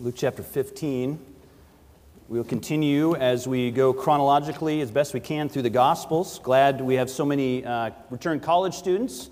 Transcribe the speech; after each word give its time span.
Luke 0.00 0.14
chapter 0.16 0.44
15. 0.44 1.18
We'll 2.28 2.44
continue 2.44 3.16
as 3.16 3.48
we 3.48 3.72
go 3.72 3.92
chronologically 3.92 4.80
as 4.80 4.92
best 4.92 5.12
we 5.12 5.18
can 5.18 5.48
through 5.48 5.62
the 5.62 5.70
Gospels. 5.70 6.38
Glad 6.38 6.80
we 6.80 6.94
have 6.94 7.10
so 7.10 7.26
many 7.26 7.64
uh, 7.64 7.90
returned 8.08 8.44
college 8.44 8.74
students, 8.74 9.28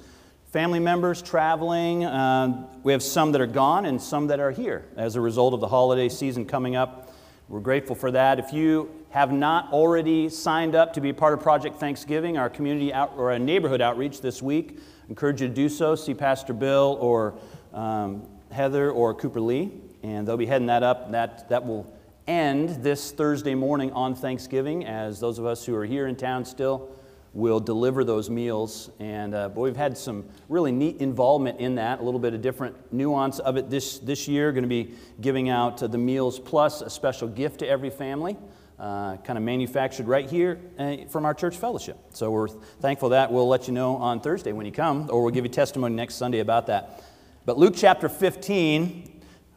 family 0.50 0.80
members 0.80 1.22
traveling. 1.22 2.04
Uh, 2.04 2.66
we 2.82 2.90
have 2.90 3.00
some 3.00 3.30
that 3.30 3.41
are 3.41 3.46
gone 3.46 3.87
and 3.87 4.02
some 4.02 4.27
that 4.27 4.41
are 4.41 4.50
here 4.50 4.84
as 4.96 5.14
a 5.14 5.21
result 5.21 5.55
of 5.55 5.61
the 5.61 5.68
holiday 5.68 6.09
season 6.09 6.45
coming 6.45 6.75
up. 6.75 7.14
We're 7.48 7.61
grateful 7.61 7.95
for 7.95 8.11
that. 8.11 8.41
If 8.41 8.53
you 8.53 8.91
have 9.11 9.30
not 9.30 9.73
already 9.73 10.29
signed 10.29 10.75
up 10.75 10.93
to 10.95 11.01
be 11.01 11.12
part 11.12 11.33
of 11.33 11.41
Project 11.41 11.79
Thanksgiving, 11.79 12.39
our 12.39 12.51
community 12.51 12.93
out, 12.93 13.12
or 13.17 13.30
a 13.30 13.39
neighborhood 13.39 13.80
outreach 13.80 14.21
this 14.21 14.43
week, 14.43 14.80
I 14.80 15.11
encourage 15.11 15.41
you 15.41 15.46
to 15.46 15.55
do 15.55 15.69
so. 15.69 15.95
See 15.95 16.12
Pastor 16.12 16.53
Bill 16.53 16.98
or 17.01 17.35
um, 17.73 18.27
Heather 18.51 18.91
or 18.91 19.14
Cooper 19.14 19.41
Lee 19.41 19.70
and 20.06 20.27
they'll 20.27 20.37
be 20.37 20.46
heading 20.46 20.69
that 20.69 20.84
up. 20.84 21.10
That, 21.10 21.48
that 21.48 21.66
will 21.66 21.92
end 22.28 22.83
this 22.83 23.10
Thursday 23.10 23.56
morning 23.56 23.91
on 23.92 24.15
Thanksgiving, 24.15 24.87
as 24.87 25.19
those 25.19 25.41
of 25.41 25.46
us 25.46 25.66
who 25.66 25.74
are 25.74 25.84
here 25.84 26.06
in 26.06 26.15
town 26.15 26.45
still 26.45 26.88
will 27.34 27.59
deliver 27.59 28.05
those 28.05 28.30
meals. 28.30 28.88
And 29.01 29.34
uh, 29.34 29.48
but 29.48 29.60
we've 29.60 29.77
had 29.77 29.98
some 29.98 30.24
really 30.48 30.70
neat 30.70 30.98
involvement 30.98 31.59
in 31.59 31.74
that, 31.74 32.01
a 32.01 32.02
little 32.02 32.20
bit 32.20 32.34
of 32.34 32.41
different 32.41 32.77
nuance 32.92 33.41
of 33.41 33.56
it 33.56 33.69
this, 33.69 33.98
this 33.98 34.29
year. 34.29 34.52
Going 34.52 34.62
to 34.62 34.69
be 34.69 34.95
giving 35.20 35.48
out 35.48 35.82
uh, 35.82 35.88
the 35.88 35.98
meals 35.98 36.38
plus 36.38 36.82
a 36.82 36.88
special 36.88 37.27
gift 37.27 37.59
to 37.59 37.68
every 37.68 37.91
family. 37.91 38.37
Uh, 38.79 39.16
kind 39.16 39.38
of 39.38 39.43
manufactured 39.43 40.07
right 40.07 40.30
here 40.30 40.60
uh, 40.79 40.96
from 41.09 41.24
our 41.24 41.32
church 41.32 41.57
fellowship. 41.57 41.98
So 42.10 42.30
we're 42.30 42.48
thankful 42.48 43.09
that. 43.09 43.32
We'll 43.32 43.48
let 43.48 43.66
you 43.66 43.73
know 43.73 43.96
on 43.96 44.20
Thursday 44.20 44.52
when 44.52 44.66
you 44.66 44.73
come, 44.73 45.09
or 45.10 45.23
we'll 45.23 45.32
give 45.32 45.46
you 45.46 45.51
testimony 45.51 45.95
next 45.95 46.16
Sunday 46.16 46.41
about 46.41 46.66
that. 46.66 47.02
But 47.46 47.59
Luke 47.59 47.74
chapter 47.74 48.09
15, 48.09 49.16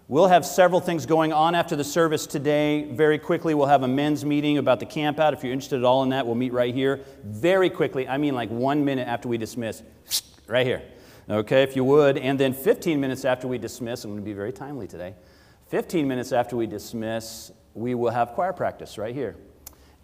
We'll 0.10 0.26
have 0.26 0.44
several 0.44 0.82
things 0.82 1.06
going 1.06 1.32
on 1.34 1.54
after 1.54 1.76
the 1.76 1.84
service 1.84 2.26
today. 2.26 2.86
Very 2.86 3.20
quickly, 3.20 3.54
we'll 3.54 3.68
have 3.68 3.84
a 3.84 3.88
men's 3.88 4.26
meeting 4.26 4.58
about 4.58 4.80
the 4.80 4.88
camp 4.88 5.20
out. 5.20 5.36
If 5.36 5.44
you're 5.44 5.54
interested 5.54 5.78
at 5.78 5.86
all 5.86 6.02
in 6.02 6.10
that, 6.10 6.26
we'll 6.26 6.34
meet 6.34 6.52
right 6.52 6.74
here. 6.74 7.02
Very 7.24 7.70
quickly, 7.70 8.08
I 8.08 8.18
mean 8.18 8.34
like 8.34 8.50
one 8.50 8.84
minute 8.84 9.08
after 9.08 9.30
we 9.30 9.38
dismiss, 9.38 9.84
right 10.48 10.66
here. 10.66 10.82
Okay, 11.30 11.62
if 11.62 11.76
you 11.76 11.84
would. 11.84 12.18
And 12.18 12.40
then 12.40 12.56
15 12.56 13.00
minutes 13.00 13.24
after 13.24 13.48
we 13.48 13.60
dismiss, 13.60 14.04
I'm 14.04 14.10
going 14.10 14.20
to 14.20 14.26
be 14.26 14.34
very 14.34 14.52
timely 14.52 14.88
today. 14.88 15.14
15 15.68 16.08
minutes 16.08 16.32
after 16.32 16.56
we 16.56 16.66
dismiss, 16.66 17.52
we 17.76 17.94
will 17.94 18.10
have 18.10 18.30
choir 18.30 18.52
practice 18.52 18.98
right 18.98 19.14
here. 19.14 19.36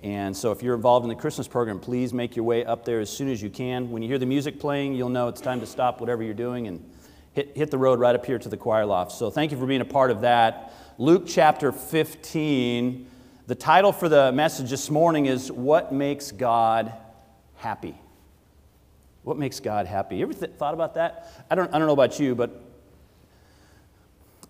And 0.03 0.38
so 0.38 0.51
if 0.51 0.61
you're 0.61 0.75
involved 0.75 1.03
in 1.05 1.09
the 1.09 1.16
Christmas 1.16 1.47
program, 1.47 1.79
please 1.79 2.13
make 2.13 2.35
your 2.35 2.45
way 2.45 2.63
up 2.63 2.85
there 2.85 2.99
as 2.99 3.09
soon 3.09 3.27
as 3.27 3.41
you 3.41 3.49
can. 3.49 3.89
When 3.89 4.03
you 4.03 4.07
hear 4.07 4.19
the 4.19 4.27
music 4.27 4.59
playing, 4.59 4.94
you'll 4.94 5.09
know 5.09 5.29
it's 5.29 5.41
time 5.41 5.59
to 5.61 5.66
stop 5.66 5.99
whatever 5.99 6.22
you're 6.22 6.35
doing 6.35 6.67
and 6.67 6.91
hit, 7.36 7.55
hit 7.55 7.69
the 7.69 7.78
road 7.78 8.00
right 8.00 8.16
up 8.16 8.25
here 8.25 8.39
to 8.39 8.50
the 8.50 8.58
choir 8.58 8.86
loft. 8.86 9.11
So 9.11 9.30
thank 9.30 9.52
you 9.52 9.58
for 9.58 9.66
being 9.67 9.81
a 9.81 9.86
part 9.86 10.09
of 10.09 10.22
that. 10.22 10.73
Luke 10.97 11.25
chapter 11.28 11.72
15. 11.72 13.08
The 13.47 13.55
title 13.55 13.91
for 13.91 14.09
the 14.09 14.31
message 14.31 14.69
this 14.69 14.89
morning 14.89 15.25
is 15.25 15.52
What 15.52 15.94
Makes 15.94 16.31
God 16.31 16.94
Happy? 17.58 17.95
What 19.23 19.38
makes 19.38 19.59
God 19.59 19.86
happy? 19.86 20.17
You 20.17 20.23
ever 20.23 20.33
th- 20.33 20.52
thought 20.58 20.73
about 20.73 20.94
that? 20.95 21.45
I 21.50 21.56
don't, 21.56 21.73
I 21.73 21.78
don't 21.78 21.88
know 21.88 21.94
about 21.94 22.19
you, 22.19 22.36
but 22.36 22.61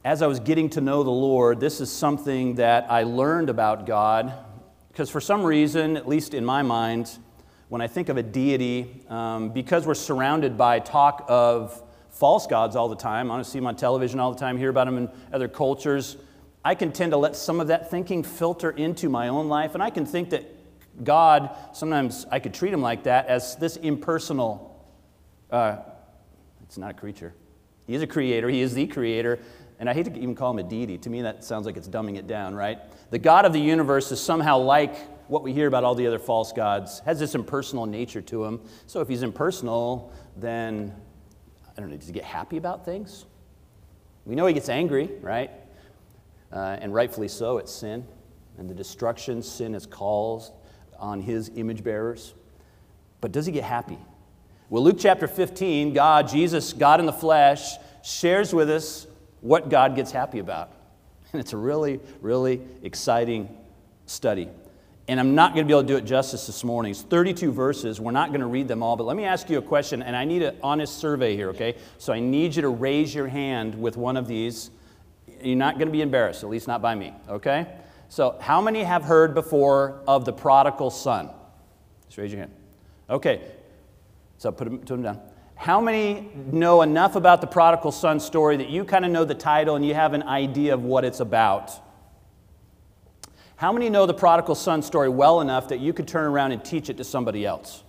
as 0.04 0.22
I 0.22 0.28
was 0.28 0.40
getting 0.40 0.70
to 0.72 0.82
know 0.82 1.02
the 1.02 1.10
Lord, 1.10 1.60
this 1.60 1.82
is 1.82 1.92
something 1.92 2.56
that 2.56 2.92
I 2.92 3.04
learned 3.04 3.50
about 3.50 3.86
God. 3.86 4.34
Because 4.92 5.10
for 5.10 5.22
some 5.22 5.44
reason, 5.44 5.98
at 5.98 6.08
least 6.08 6.34
in 6.34 6.46
my 6.46 6.62
mind, 6.62 7.18
when 7.70 7.82
I 7.82 7.88
think 7.88 8.10
of 8.10 8.18
a 8.18 8.24
deity, 8.24 9.02
um, 9.10 9.50
because 9.50 9.88
we're 9.88 9.96
surrounded 9.96 10.58
by 10.58 10.80
talk 10.80 11.26
of 11.28 11.82
false 12.16 12.48
gods 12.48 12.76
all 12.76 12.90
the 12.90 12.96
time. 12.96 13.30
I 13.30 13.36
want 13.36 13.46
to 13.46 13.50
see 13.50 13.60
them 13.60 13.68
on 13.68 13.76
television 13.76 14.20
all 14.20 14.34
the 14.34 14.40
time, 14.40 14.58
hear 14.58 14.70
about 14.70 14.86
them 14.86 14.98
in 14.98 15.10
other 15.32 15.48
cultures. 15.48 16.18
I 16.64 16.74
can 16.74 16.92
tend 16.92 17.12
to 17.12 17.18
let 17.18 17.36
some 17.36 17.60
of 17.60 17.68
that 17.68 17.92
thinking 17.92 18.24
filter 18.24 18.72
into 18.72 19.10
my 19.10 19.28
own 19.28 19.48
life, 19.48 19.74
and 19.74 19.84
I 19.84 19.90
can 19.90 20.06
think 20.06 20.32
that 20.32 20.44
God, 21.04 21.56
sometimes 21.74 22.26
I 22.32 22.40
could 22.40 22.54
treat 22.54 22.74
him 22.74 22.82
like 22.82 23.04
that 23.04 23.28
as 23.28 23.56
this 23.58 23.76
impersonal, 23.78 24.84
uh, 25.52 25.78
it's 26.64 26.78
not 26.78 26.92
a 26.92 26.94
creature. 26.94 27.34
He 27.86 27.94
is 27.94 28.02
a 28.02 28.08
creator, 28.08 28.50
he 28.50 28.62
is 28.62 28.74
the 28.74 28.88
creator, 28.88 29.40
and 29.78 29.90
I 29.90 29.94
hate 29.94 30.06
to 30.06 30.18
even 30.18 30.36
call 30.36 30.52
him 30.52 30.60
a 30.60 30.64
deity. 30.64 30.98
To 31.00 31.10
me, 31.10 31.22
that 31.22 31.44
sounds 31.44 31.66
like 31.66 31.76
it's 31.76 31.90
dumbing 31.90 32.18
it 32.18 32.28
down, 32.28 32.56
right? 32.56 32.80
The 33.12 33.20
God 33.20 33.46
of 33.46 33.54
the 33.54 33.60
universe 33.60 34.12
is 34.12 34.22
somehow 34.22 34.58
like 34.58 34.96
what 35.30 35.44
we 35.44 35.54
hear 35.54 35.68
about 35.68 35.84
all 35.84 35.96
the 35.96 36.08
other 36.08 36.20
false 36.20 36.54
gods, 36.54 37.00
has 37.00 37.20
this 37.20 37.36
impersonal 37.36 37.86
nature 37.86 38.22
to 38.22 38.46
him. 38.46 38.62
So 38.86 39.02
if 39.02 39.08
he's 39.08 39.24
impersonal, 39.24 40.14
then 40.38 40.94
I 41.78 41.82
don't 41.82 41.90
know, 41.90 41.98
does 41.98 42.08
he 42.08 42.14
get 42.14 42.24
happy 42.24 42.58
about 42.58 42.86
things? 42.86 43.26
We 44.26 44.36
know 44.36 44.46
he 44.48 44.54
gets 44.54 44.70
angry, 44.70 45.10
right? 45.22 45.52
Uh, 46.52 46.78
and 46.80 46.94
rightfully 46.94 47.28
so, 47.28 47.58
it's 47.58 47.72
sin. 47.72 48.06
And 48.58 48.70
the 48.70 48.74
destruction 48.74 49.42
sin 49.42 49.74
has 49.74 49.86
caused 49.86 50.54
on 50.98 51.22
his 51.22 51.52
image 51.56 51.84
bearers. 51.84 52.34
But 53.22 53.32
does 53.32 53.46
he 53.46 53.52
get 53.52 53.64
happy? 53.64 53.98
Well, 54.70 54.84
Luke 54.84 54.98
chapter 55.00 55.28
15, 55.28 55.94
God, 55.94 56.28
Jesus, 56.28 56.74
God 56.74 57.00
in 57.00 57.06
the 57.06 57.14
flesh, 57.14 57.76
shares 58.04 58.54
with 58.54 58.70
us 58.70 59.06
what 59.42 59.70
God 59.70 59.96
gets 59.96 60.12
happy 60.12 60.40
about. 60.40 60.72
And 61.34 61.42
it's 61.42 61.52
a 61.52 61.58
really, 61.58 62.00
really 62.22 62.62
exciting 62.82 63.50
study. 64.06 64.48
And 65.08 65.20
I'm 65.20 65.36
not 65.36 65.54
going 65.54 65.66
to 65.66 65.68
be 65.68 65.74
able 65.74 65.84
to 65.84 65.88
do 65.88 65.98
it 65.98 66.06
justice 66.06 66.48
this 66.48 66.64
morning. 66.64 66.92
It's 66.92 67.04
32 67.04 67.52
verses. 67.52 68.00
We're 68.02 68.12
not 68.12 68.30
going 68.30 68.42
to 68.42 68.48
read 68.48 68.68
them 68.68 68.82
all, 68.82 68.96
but 68.96 69.06
let 69.06 69.16
me 69.16 69.26
ask 69.26 69.50
you 69.50 69.60
a 69.60 69.62
question, 69.62 70.02
and 70.02 70.16
I 70.16 70.26
need 70.26 70.42
an 70.42 70.58
honest 70.64 70.98
survey 70.98 71.36
here, 71.36 71.50
okay? 71.50 71.76
So 72.00 72.12
I 72.12 72.20
need 72.20 72.56
you 72.56 72.64
to 72.64 72.70
raise 72.70 73.14
your 73.14 73.28
hand 73.28 73.80
with 73.80 73.98
one 73.98 74.18
of 74.18 74.28
these. 74.28 74.72
You're 75.42 75.58
not 75.58 75.76
going 75.76 75.88
to 75.88 75.92
be 75.92 76.02
embarrassed, 76.02 76.44
at 76.44 76.50
least 76.50 76.68
not 76.68 76.82
by 76.82 76.96
me, 76.96 77.14
okay? 77.30 77.68
So, 78.10 78.38
how 78.40 78.62
many 78.62 78.84
have 78.84 79.04
heard 79.04 79.34
before 79.36 80.02
of 80.08 80.26
the 80.26 80.34
prodigal 80.34 80.90
son? 80.90 81.30
Just 82.08 82.18
raise 82.18 82.32
your 82.32 82.40
hand. 82.40 82.52
Okay, 83.10 83.42
so 84.38 84.52
put 84.52 84.66
them, 84.66 84.80
put 84.80 84.88
them 84.88 85.04
down. 85.04 85.22
How 85.56 85.80
many 85.80 86.30
know 86.52 86.82
enough 86.82 87.16
about 87.16 87.42
the 87.42 87.48
prodigal 87.48 87.92
son 87.92 88.20
story 88.20 88.58
that 88.58 88.70
you 88.70 88.84
kind 88.86 89.06
of 89.06 89.12
know 89.12 89.24
the 89.24 89.36
title 89.36 89.76
and 89.76 89.86
you 89.86 89.94
have 89.94 90.14
an 90.14 90.24
idea 90.24 90.74
of 90.74 90.84
what 90.84 91.06
it's 91.06 91.20
about? 91.20 91.72
How 93.58 93.72
many 93.72 93.90
know 93.90 94.06
the 94.06 94.14
prodigal 94.14 94.56
son 94.56 94.82
story 94.82 95.08
well 95.08 95.40
enough 95.40 95.70
that 95.70 95.80
you 95.80 95.94
could 95.94 96.08
turn 96.08 96.26
around 96.26 96.52
and 96.52 96.64
teach 96.64 96.90
it 96.90 96.98
to 96.98 97.04
somebody 97.04 97.46
else? 97.46 97.84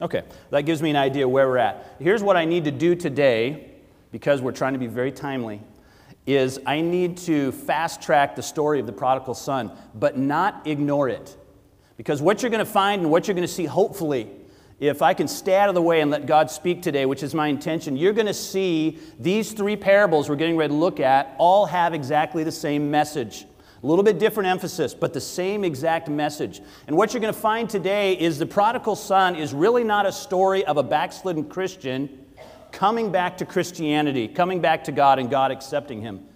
Okay, 0.00 0.22
that 0.50 0.62
gives 0.62 0.80
me 0.82 0.90
an 0.90 0.96
idea 0.96 1.28
where 1.28 1.48
we're 1.48 1.58
at. 1.58 1.96
Here's 1.98 2.22
what 2.22 2.36
I 2.36 2.44
need 2.44 2.64
to 2.64 2.70
do 2.70 2.94
today, 2.94 3.70
because 4.12 4.40
we're 4.40 4.52
trying 4.52 4.72
to 4.72 4.78
be 4.78 4.86
very 4.86 5.12
timely, 5.12 5.60
is 6.26 6.60
I 6.64 6.80
need 6.80 7.16
to 7.18 7.50
fast 7.52 8.02
track 8.02 8.36
the 8.36 8.42
story 8.42 8.78
of 8.78 8.86
the 8.86 8.92
prodigal 8.92 9.34
son, 9.34 9.72
but 9.94 10.16
not 10.16 10.66
ignore 10.66 11.08
it. 11.08 11.36
Because 11.96 12.22
what 12.22 12.42
you're 12.42 12.50
going 12.50 12.64
to 12.64 12.70
find 12.70 13.02
and 13.02 13.10
what 13.10 13.26
you're 13.26 13.34
going 13.34 13.46
to 13.46 13.52
see, 13.52 13.64
hopefully, 13.64 14.30
if 14.78 15.02
I 15.02 15.14
can 15.14 15.28
stay 15.28 15.56
out 15.56 15.68
of 15.68 15.74
the 15.76 15.82
way 15.82 16.00
and 16.00 16.10
let 16.10 16.26
God 16.26 16.50
speak 16.50 16.82
today, 16.82 17.06
which 17.06 17.22
is 17.22 17.34
my 17.34 17.46
intention, 17.48 17.96
you're 17.96 18.12
going 18.12 18.26
to 18.26 18.34
see 18.34 18.98
these 19.18 19.52
three 19.52 19.76
parables 19.76 20.28
we're 20.28 20.36
getting 20.36 20.56
ready 20.56 20.72
to 20.72 20.78
look 20.78 20.98
at 20.98 21.34
all 21.38 21.66
have 21.66 21.94
exactly 21.94 22.42
the 22.42 22.52
same 22.52 22.90
message. 22.90 23.46
A 23.82 23.86
little 23.86 24.04
bit 24.04 24.20
different 24.20 24.48
emphasis, 24.48 24.94
but 24.94 25.12
the 25.12 25.20
same 25.20 25.64
exact 25.64 26.08
message. 26.08 26.60
And 26.86 26.96
what 26.96 27.12
you're 27.12 27.20
going 27.20 27.34
to 27.34 27.40
find 27.40 27.68
today 27.68 28.12
is 28.12 28.38
the 28.38 28.46
prodigal 28.46 28.94
son 28.94 29.34
is 29.34 29.52
really 29.52 29.82
not 29.82 30.06
a 30.06 30.12
story 30.12 30.64
of 30.64 30.76
a 30.76 30.84
backslidden 30.84 31.48
Christian 31.48 32.24
coming 32.70 33.10
back 33.10 33.36
to 33.38 33.44
Christianity, 33.44 34.28
coming 34.28 34.60
back 34.60 34.84
to 34.84 34.92
God 34.92 35.18
and 35.18 35.28
God 35.28 35.50
accepting 35.50 36.00
him. 36.00 36.26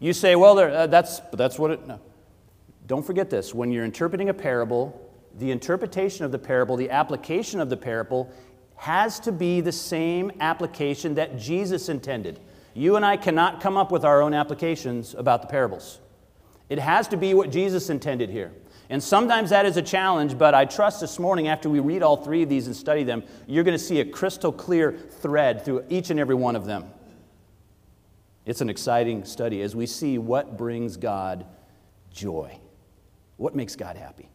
You 0.00 0.12
say, 0.12 0.34
well, 0.34 0.56
there, 0.56 0.70
uh, 0.70 0.86
that's, 0.88 1.20
that's 1.32 1.58
what 1.58 1.70
it. 1.70 1.86
No. 1.86 2.00
Don't 2.88 3.06
forget 3.06 3.30
this. 3.30 3.54
When 3.54 3.70
you're 3.70 3.84
interpreting 3.84 4.28
a 4.28 4.34
parable, 4.34 5.08
the 5.38 5.52
interpretation 5.52 6.24
of 6.24 6.32
the 6.32 6.38
parable, 6.38 6.76
the 6.76 6.90
application 6.90 7.60
of 7.60 7.70
the 7.70 7.76
parable, 7.76 8.30
has 8.74 9.20
to 9.20 9.30
be 9.30 9.60
the 9.60 9.70
same 9.70 10.32
application 10.40 11.14
that 11.14 11.38
Jesus 11.38 11.88
intended. 11.88 12.40
You 12.74 12.96
and 12.96 13.04
I 13.04 13.16
cannot 13.16 13.60
come 13.60 13.76
up 13.76 13.92
with 13.92 14.04
our 14.04 14.20
own 14.20 14.34
applications 14.34 15.14
about 15.14 15.42
the 15.42 15.48
parables. 15.48 16.00
It 16.68 16.78
has 16.78 17.08
to 17.08 17.16
be 17.16 17.34
what 17.34 17.50
Jesus 17.50 17.90
intended 17.90 18.30
here. 18.30 18.52
And 18.90 19.02
sometimes 19.02 19.50
that 19.50 19.64
is 19.64 19.76
a 19.76 19.82
challenge, 19.82 20.36
but 20.36 20.54
I 20.54 20.64
trust 20.64 21.00
this 21.00 21.18
morning, 21.18 21.48
after 21.48 21.70
we 21.70 21.80
read 21.80 22.02
all 22.02 22.16
three 22.16 22.42
of 22.42 22.48
these 22.48 22.66
and 22.66 22.76
study 22.76 23.04
them, 23.04 23.22
you're 23.46 23.64
going 23.64 23.76
to 23.76 23.82
see 23.82 24.00
a 24.00 24.04
crystal 24.04 24.52
clear 24.52 24.92
thread 24.92 25.64
through 25.64 25.84
each 25.88 26.10
and 26.10 26.20
every 26.20 26.34
one 26.34 26.56
of 26.56 26.66
them. 26.66 26.84
It's 28.44 28.60
an 28.60 28.68
exciting 28.68 29.24
study 29.24 29.62
as 29.62 29.74
we 29.74 29.86
see 29.86 30.18
what 30.18 30.58
brings 30.58 30.96
God 30.96 31.46
joy. 32.12 32.58
What 33.36 33.54
makes 33.54 33.76
God 33.76 33.96
happy? 33.96 34.28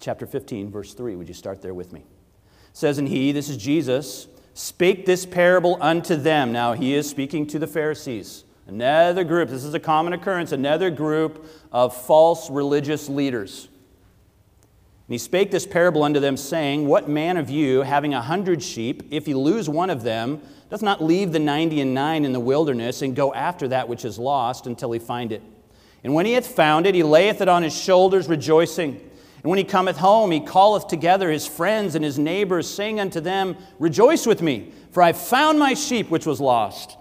Chapter 0.00 0.26
15, 0.26 0.70
verse 0.70 0.94
3. 0.94 1.16
Would 1.16 1.28
you 1.28 1.34
start 1.34 1.62
there 1.62 1.74
with 1.74 1.92
me? 1.92 2.00
It 2.00 2.76
says, 2.76 2.98
And 2.98 3.08
he, 3.08 3.32
this 3.32 3.48
is 3.48 3.56
Jesus, 3.56 4.26
spake 4.54 5.06
this 5.06 5.24
parable 5.24 5.78
unto 5.80 6.16
them. 6.16 6.52
Now 6.52 6.72
he 6.72 6.94
is 6.94 7.08
speaking 7.08 7.46
to 7.48 7.58
the 7.58 7.66
Pharisees. 7.66 8.44
Another 8.66 9.24
group, 9.24 9.50
this 9.50 9.64
is 9.64 9.74
a 9.74 9.80
common 9.80 10.14
occurrence, 10.14 10.52
another 10.52 10.90
group 10.90 11.46
of 11.70 11.94
false 11.94 12.48
religious 12.48 13.08
leaders. 13.08 13.68
And 15.06 15.12
he 15.12 15.18
spake 15.18 15.50
this 15.50 15.66
parable 15.66 16.02
unto 16.02 16.18
them, 16.18 16.38
saying, 16.38 16.86
What 16.86 17.08
man 17.08 17.36
of 17.36 17.50
you, 17.50 17.82
having 17.82 18.14
a 18.14 18.22
hundred 18.22 18.62
sheep, 18.62 19.02
if 19.10 19.26
he 19.26 19.34
lose 19.34 19.68
one 19.68 19.90
of 19.90 20.02
them, 20.02 20.40
doth 20.70 20.80
not 20.80 21.04
leave 21.04 21.32
the 21.32 21.38
ninety 21.38 21.82
and 21.82 21.92
nine 21.92 22.24
in 22.24 22.32
the 22.32 22.40
wilderness, 22.40 23.02
and 23.02 23.14
go 23.14 23.34
after 23.34 23.68
that 23.68 23.86
which 23.86 24.06
is 24.06 24.18
lost 24.18 24.66
until 24.66 24.92
he 24.92 24.98
find 24.98 25.30
it? 25.30 25.42
And 26.02 26.14
when 26.14 26.24
he 26.24 26.32
hath 26.32 26.46
found 26.46 26.86
it, 26.86 26.94
he 26.94 27.02
layeth 27.02 27.42
it 27.42 27.48
on 27.48 27.62
his 27.62 27.78
shoulders, 27.78 28.28
rejoicing. 28.28 28.92
And 28.92 29.50
when 29.50 29.58
he 29.58 29.64
cometh 29.64 29.98
home, 29.98 30.30
he 30.30 30.40
calleth 30.40 30.88
together 30.88 31.30
his 31.30 31.46
friends 31.46 31.94
and 31.94 32.02
his 32.02 32.18
neighbors, 32.18 32.68
saying 32.68 32.98
unto 32.98 33.20
them, 33.20 33.58
Rejoice 33.78 34.26
with 34.26 34.40
me, 34.40 34.72
for 34.90 35.02
I 35.02 35.08
have 35.08 35.18
found 35.18 35.58
my 35.58 35.74
sheep 35.74 36.08
which 36.08 36.24
was 36.24 36.40
lost. 36.40 36.96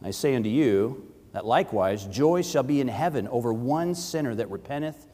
I 0.00 0.12
say 0.12 0.36
unto 0.36 0.48
you, 0.48 1.07
that 1.32 1.44
likewise 1.44 2.06
joy 2.06 2.42
shall 2.42 2.62
be 2.62 2.80
in 2.80 2.88
heaven 2.88 3.28
over 3.28 3.52
one 3.52 3.94
sinner 3.94 4.34
that 4.34 4.50
repenteth 4.50 5.06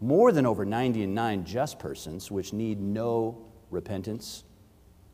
more 0.00 0.32
than 0.32 0.46
over 0.46 0.64
90 0.64 1.04
and 1.04 1.14
9 1.14 1.44
just 1.44 1.78
persons 1.78 2.30
which 2.30 2.52
need 2.52 2.80
no 2.80 3.46
repentance. 3.70 4.44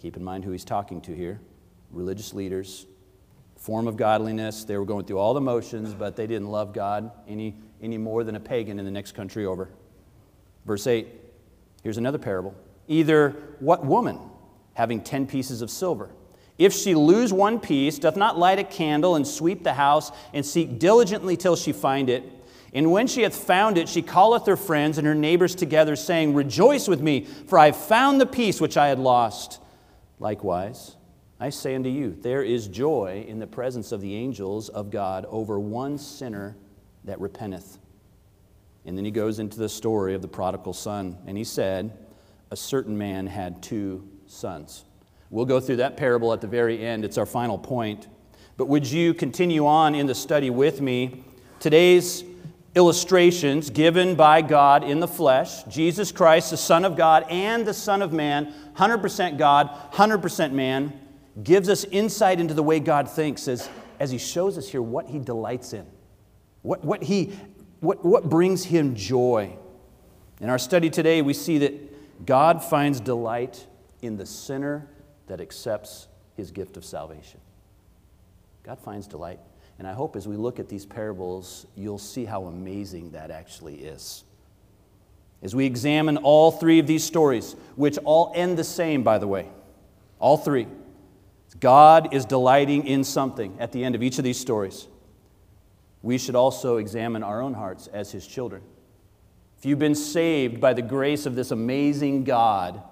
Keep 0.01 0.17
in 0.17 0.25
mind 0.25 0.45
who 0.45 0.51
he's 0.51 0.65
talking 0.65 1.01
to 1.03 1.15
here 1.15 1.41
religious 1.91 2.35
leaders, 2.35 2.87
form 3.57 3.89
of 3.89 3.97
godliness. 3.97 4.65
They 4.65 4.77
were 4.77 4.85
going 4.85 5.07
through 5.07 5.19
all 5.19 5.33
the 5.35 5.41
motions, 5.41 5.95
but 5.95 6.17
they 6.17 6.27
didn't 6.27 6.49
love 6.49 6.73
God 6.73 7.11
any, 7.27 7.57
any 7.81 7.97
more 7.97 8.25
than 8.25 8.37
a 8.37 8.41
pagan 8.41 8.79
in 8.79 8.85
the 8.85 8.91
next 8.91 9.13
country 9.13 9.47
over. 9.47 9.71
Verse 10.65 10.87
8 10.87 11.09
here's 11.83 11.97
another 11.97 12.19
parable. 12.19 12.55
Either 12.89 13.31
what 13.61 13.85
woman, 13.85 14.19
having 14.75 15.01
10 15.01 15.27
pieces 15.27 15.63
of 15.63 15.71
silver, 15.71 16.11
if 16.59 16.73
she 16.73 16.95
lose 16.95 17.33
one 17.33 17.61
piece, 17.61 17.99
doth 17.99 18.17
not 18.17 18.39
light 18.39 18.59
a 18.59 18.65
candle 18.65 19.15
and 19.15 19.27
sweep 19.27 19.63
the 19.63 19.75
house 19.75 20.11
and 20.35 20.45
seek 20.45 20.79
diligently 20.79 21.37
till 21.37 21.55
she 21.55 21.73
find 21.73 22.11
it? 22.11 22.25
And 22.75 22.91
when 22.91 23.07
she 23.07 23.23
hath 23.23 23.37
found 23.37 23.79
it, 23.79 23.89
she 23.89 24.03
calleth 24.03 24.47
her 24.47 24.57
friends 24.57 24.99
and 24.99 25.07
her 25.07 25.15
neighbors 25.15 25.55
together, 25.55 25.97
saying, 25.97 26.35
Rejoice 26.35 26.87
with 26.89 27.01
me, 27.01 27.25
for 27.47 27.59
I 27.59 27.67
have 27.67 27.77
found 27.77 28.21
the 28.21 28.27
piece 28.27 28.61
which 28.61 28.77
I 28.77 28.89
had 28.89 28.99
lost. 28.99 29.61
Likewise, 30.19 30.97
I 31.41 31.51
say 31.51 31.77
unto 31.77 31.89
you, 31.89 32.17
there 32.21 32.43
is 32.43 32.67
joy 32.67 33.25
in 33.27 33.39
the 33.39 33.47
presence 33.47 33.93
of 33.93 34.01
the 34.01 34.15
angels 34.17 34.69
of 34.69 34.91
God 34.91 35.25
over 35.27 35.59
one 35.59 35.97
sinner 35.97 36.57
that 37.05 37.21
repenteth. 37.21 37.79
And 38.85 38.99
then 38.99 39.05
he 39.05 39.11
goes 39.11 39.39
into 39.39 39.59
the 39.59 39.69
story 39.69 40.15
of 40.15 40.23
the 40.23 40.29
prodigal 40.29 40.73
son, 40.73 41.17
and 41.27 41.39
he 41.39 41.45
said, 41.45 41.97
A 42.51 42.57
certain 42.57 42.99
man 42.99 43.27
had 43.27 43.63
two 43.63 44.09
sons. 44.27 44.85
We'll 45.31 45.45
go 45.45 45.61
through 45.61 45.77
that 45.77 45.97
parable 45.97 46.33
at 46.33 46.41
the 46.41 46.47
very 46.47 46.85
end, 46.85 47.05
it's 47.05 47.19
our 47.19 47.27
final 47.27 47.59
point. 47.59 48.09
But 48.57 48.67
would 48.67 48.91
you 48.91 49.15
continue 49.15 49.67
on 49.67 49.95
in 49.95 50.07
the 50.07 50.15
study 50.15 50.51
with 50.51 50.81
me? 50.81 51.23
Today's 51.61 52.25
illustrations 52.75 53.71
given 53.71 54.15
by 54.15 54.43
God 54.43 54.85
in 54.85 55.01
the 55.01 55.09
flesh, 55.09 55.65
Jesus 55.65 56.13
Christ, 56.13 56.51
the 56.51 56.57
Son 56.57 56.85
of 56.85 56.97
God 56.97 57.27
and 57.29 57.67
the 57.67 57.75
Son 57.75 58.03
of 58.03 58.13
Man, 58.13 58.53
100% 58.77 59.39
God, 59.39 59.71
100% 59.93 60.53
man, 60.53 60.99
gives 61.43 61.69
us 61.69 61.85
insight 61.85 62.41
into 62.41 62.55
the 62.55 62.63
way 62.63 62.81
God 62.81 63.09
thinks 63.09 63.49
as, 63.49 63.69
as 64.01 64.11
he 64.11 64.19
shows 64.19 64.57
us 64.57 64.69
here 64.69 64.83
what 64.83 65.07
he 65.09 65.19
delights 65.19 65.73
in, 65.73 65.87
what, 66.63 66.85
what, 66.85 67.03
he, 67.03 67.33
what, 67.81 68.05
what 68.05 68.29
brings 68.29 68.65
him 68.65 68.95
joy. 68.95 69.57
In 70.41 70.49
our 70.49 70.59
study 70.59 70.89
today, 70.89 71.21
we 71.21 71.35
see 71.35 71.59
that 71.59 72.27
God 72.27 72.63
finds 72.63 73.01
delight 73.01 73.67
in 74.03 74.17
the 74.17 74.27
sinner 74.27 74.89
that 75.29 75.41
accepts 75.41 76.09
his 76.37 76.51
gift 76.51 76.77
of 76.77 76.85
salvation. 76.85 77.41
God 78.65 78.79
finds 78.79 79.07
delight 79.07 79.41
and 79.79 79.87
I 79.87 79.93
hope 79.93 80.17
as 80.17 80.27
we 80.27 80.37
look 80.37 80.59
at 80.59 80.69
these 80.69 80.85
parables, 80.85 81.67
you'll 81.77 81.99
see 81.99 82.25
how 82.25 82.45
amazing 82.45 83.13
that 83.13 83.31
actually 83.31 83.77
is. 83.77 84.25
As 85.41 85.55
we 85.55 85.67
examine 85.67 86.17
all 86.17 86.51
three 86.51 86.81
of 86.81 86.89
these 86.89 87.05
stories, 87.05 87.55
which 87.77 87.97
all 87.99 88.33
end 88.35 88.59
the 88.59 88.65
same, 88.65 89.05
by 89.05 89.19
the 89.19 89.29
way, 89.29 89.49
all 90.19 90.37
three, 90.37 90.67
God 91.61 92.13
is 92.13 92.25
delighting 92.25 92.87
in 92.87 93.05
something 93.05 93.57
at 93.61 93.71
the 93.71 93.85
end 93.85 93.95
of 93.95 94.03
each 94.03 94.19
of 94.19 94.25
these 94.25 94.39
stories. 94.39 94.89
We 96.03 96.19
should 96.19 96.35
also 96.35 96.79
examine 96.79 97.23
our 97.23 97.41
own 97.41 97.55
hearts 97.55 97.87
as 97.87 98.11
His 98.11 98.27
children. 98.27 98.63
If 99.59 99.65
you've 99.65 99.79
been 99.79 99.95
saved 99.95 100.61
by 100.61 100.73
the 100.73 100.83
grace 100.83 101.25
of 101.25 101.37
this 101.37 101.53
amazing 101.53 102.25
God, 102.25 102.83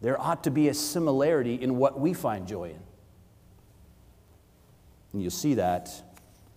there 0.00 0.20
ought 0.20 0.44
to 0.44 0.50
be 0.50 0.68
a 0.68 0.74
similarity 0.74 1.54
in 1.54 1.76
what 1.76 2.00
we 2.00 2.12
find 2.12 2.46
joy 2.46 2.70
in. 2.70 2.82
And 5.12 5.22
you'll 5.22 5.30
see 5.30 5.54
that 5.54 5.90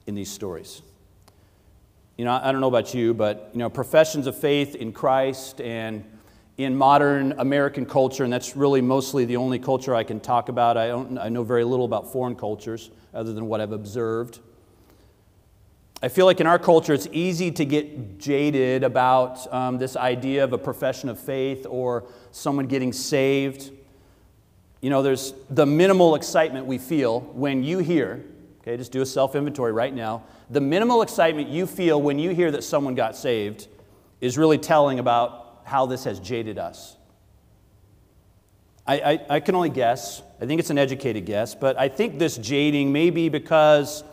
in 0.05 0.15
these 0.15 0.31
stories. 0.31 0.81
You 2.17 2.25
know, 2.25 2.39
I 2.41 2.51
don't 2.51 2.61
know 2.61 2.67
about 2.67 2.93
you, 2.93 3.13
but, 3.13 3.49
you 3.53 3.59
know, 3.59 3.69
professions 3.69 4.27
of 4.27 4.37
faith 4.37 4.75
in 4.75 4.93
Christ 4.93 5.59
and 5.59 6.05
in 6.57 6.75
modern 6.75 7.33
American 7.39 7.85
culture, 7.85 8.23
and 8.23 8.31
that's 8.31 8.55
really 8.55 8.81
mostly 8.81 9.25
the 9.25 9.37
only 9.37 9.57
culture 9.57 9.95
I 9.95 10.03
can 10.03 10.19
talk 10.19 10.49
about. 10.49 10.77
I, 10.77 10.87
don't, 10.87 11.17
I 11.17 11.29
know 11.29 11.43
very 11.43 11.63
little 11.63 11.85
about 11.85 12.11
foreign 12.11 12.35
cultures 12.35 12.91
other 13.13 13.33
than 13.33 13.47
what 13.47 13.59
I've 13.59 13.71
observed. 13.71 14.39
I 16.03 16.09
feel 16.09 16.25
like 16.27 16.39
in 16.39 16.47
our 16.47 16.59
culture, 16.59 16.93
it's 16.93 17.07
easy 17.11 17.49
to 17.51 17.65
get 17.65 18.19
jaded 18.19 18.83
about 18.83 19.51
um, 19.51 19.77
this 19.77 19.95
idea 19.95 20.43
of 20.43 20.53
a 20.53 20.57
profession 20.57 21.09
of 21.09 21.17
faith 21.17 21.65
or 21.67 22.03
someone 22.33 22.67
getting 22.67 22.91
saved. 22.91 23.71
You 24.81 24.89
know, 24.89 25.01
there's 25.01 25.33
the 25.49 25.65
minimal 25.65 26.15
excitement 26.15 26.65
we 26.65 26.77
feel 26.77 27.21
when 27.21 27.63
you 27.63 27.77
hear 27.79 28.25
Okay, 28.63 28.77
just 28.77 28.93
do 28.93 29.01
a 29.01 29.05
self 29.05 29.35
inventory 29.35 29.73
right 29.73 29.93
now. 29.93 30.23
The 30.49 30.61
minimal 30.61 31.01
excitement 31.01 31.49
you 31.49 31.67
feel 31.67 32.01
when 32.01 32.17
you 32.17 32.29
hear 32.29 32.49
that 32.51 32.63
someone 32.63 32.95
got 32.95 33.15
saved 33.17 33.67
is 34.21 34.37
really 34.37 34.57
telling 34.57 34.99
about 34.99 35.61
how 35.65 35.85
this 35.85 36.05
has 36.05 36.17
jaded 36.21 36.57
us. 36.57 36.95
I, 38.87 38.99
I, 38.99 39.25
I, 39.29 39.39
can 39.41 39.55
only 39.55 39.69
guess. 39.69 40.21
I 40.41 40.45
think 40.45 40.59
it's 40.59 40.69
an 40.69 40.77
educated 40.77 41.25
guess, 41.25 41.55
but 41.55 41.77
I 41.77 41.89
think 41.89 42.19
this 42.19 42.37
jading 42.37 42.91
may 42.91 43.09
be 43.09 43.27
because, 43.27 44.03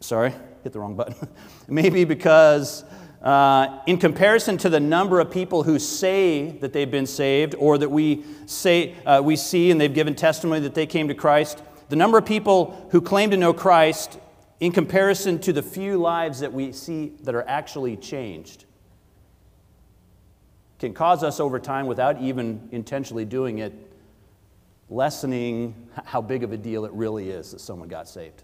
sorry, 0.00 0.32
hit 0.64 0.72
the 0.72 0.80
wrong 0.80 0.96
button. 0.96 1.28
maybe 1.68 2.04
because, 2.04 2.84
uh, 3.22 3.80
in 3.86 3.98
comparison 3.98 4.58
to 4.58 4.68
the 4.68 4.80
number 4.80 5.20
of 5.20 5.30
people 5.30 5.62
who 5.62 5.78
say 5.78 6.50
that 6.58 6.72
they've 6.72 6.90
been 6.90 7.06
saved 7.06 7.54
or 7.58 7.78
that 7.78 7.90
we, 7.90 8.24
say, 8.46 8.94
uh, 9.04 9.20
we 9.24 9.36
see 9.36 9.70
and 9.70 9.80
they've 9.80 9.94
given 9.94 10.14
testimony 10.14 10.60
that 10.60 10.74
they 10.74 10.86
came 10.86 11.08
to 11.08 11.14
Christ, 11.14 11.62
the 11.88 11.96
number 11.96 12.18
of 12.18 12.26
people 12.26 12.88
who 12.90 13.00
claim 13.00 13.30
to 13.30 13.36
know 13.36 13.52
Christ 13.52 14.18
in 14.60 14.72
comparison 14.72 15.38
to 15.40 15.52
the 15.52 15.62
few 15.62 15.98
lives 15.98 16.40
that 16.40 16.52
we 16.52 16.72
see 16.72 17.12
that 17.22 17.34
are 17.34 17.46
actually 17.48 17.96
changed 17.96 18.64
can 20.78 20.92
cause 20.92 21.22
us 21.22 21.40
over 21.40 21.58
time, 21.58 21.86
without 21.86 22.20
even 22.20 22.68
intentionally 22.70 23.24
doing 23.24 23.58
it, 23.58 23.72
lessening 24.90 25.88
how 26.04 26.20
big 26.20 26.42
of 26.42 26.52
a 26.52 26.56
deal 26.56 26.84
it 26.84 26.92
really 26.92 27.30
is 27.30 27.52
that 27.52 27.60
someone 27.60 27.88
got 27.88 28.08
saved. 28.08 28.42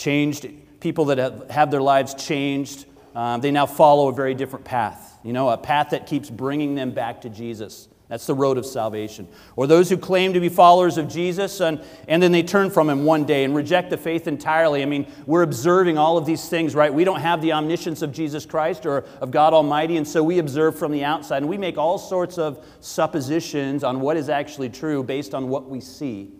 Changed, 0.00 0.48
people 0.80 1.04
that 1.06 1.18
have, 1.18 1.50
have 1.50 1.70
their 1.70 1.82
lives 1.82 2.14
changed, 2.14 2.86
um, 3.14 3.42
they 3.42 3.50
now 3.50 3.66
follow 3.66 4.08
a 4.08 4.14
very 4.14 4.32
different 4.32 4.64
path. 4.64 5.18
You 5.22 5.34
know, 5.34 5.50
a 5.50 5.58
path 5.58 5.90
that 5.90 6.06
keeps 6.06 6.30
bringing 6.30 6.74
them 6.74 6.92
back 6.92 7.20
to 7.20 7.28
Jesus. 7.28 7.86
That's 8.08 8.26
the 8.26 8.34
road 8.34 8.56
of 8.56 8.64
salvation. 8.64 9.28
Or 9.56 9.66
those 9.66 9.90
who 9.90 9.98
claim 9.98 10.32
to 10.32 10.40
be 10.40 10.48
followers 10.48 10.96
of 10.96 11.06
Jesus 11.06 11.60
and, 11.60 11.84
and 12.08 12.22
then 12.22 12.32
they 12.32 12.42
turn 12.42 12.70
from 12.70 12.88
him 12.88 13.04
one 13.04 13.26
day 13.26 13.44
and 13.44 13.54
reject 13.54 13.90
the 13.90 13.98
faith 13.98 14.26
entirely. 14.26 14.82
I 14.82 14.86
mean, 14.86 15.06
we're 15.26 15.42
observing 15.42 15.98
all 15.98 16.16
of 16.16 16.24
these 16.24 16.48
things, 16.48 16.74
right? 16.74 16.92
We 16.92 17.04
don't 17.04 17.20
have 17.20 17.42
the 17.42 17.52
omniscience 17.52 18.00
of 18.00 18.10
Jesus 18.10 18.46
Christ 18.46 18.86
or 18.86 19.04
of 19.20 19.30
God 19.30 19.52
Almighty, 19.52 19.98
and 19.98 20.08
so 20.08 20.24
we 20.24 20.38
observe 20.38 20.78
from 20.78 20.92
the 20.92 21.04
outside. 21.04 21.42
And 21.42 21.50
we 21.50 21.58
make 21.58 21.76
all 21.76 21.98
sorts 21.98 22.38
of 22.38 22.64
suppositions 22.80 23.84
on 23.84 24.00
what 24.00 24.16
is 24.16 24.30
actually 24.30 24.70
true 24.70 25.04
based 25.04 25.34
on 25.34 25.50
what 25.50 25.68
we 25.68 25.82
see 25.82 26.32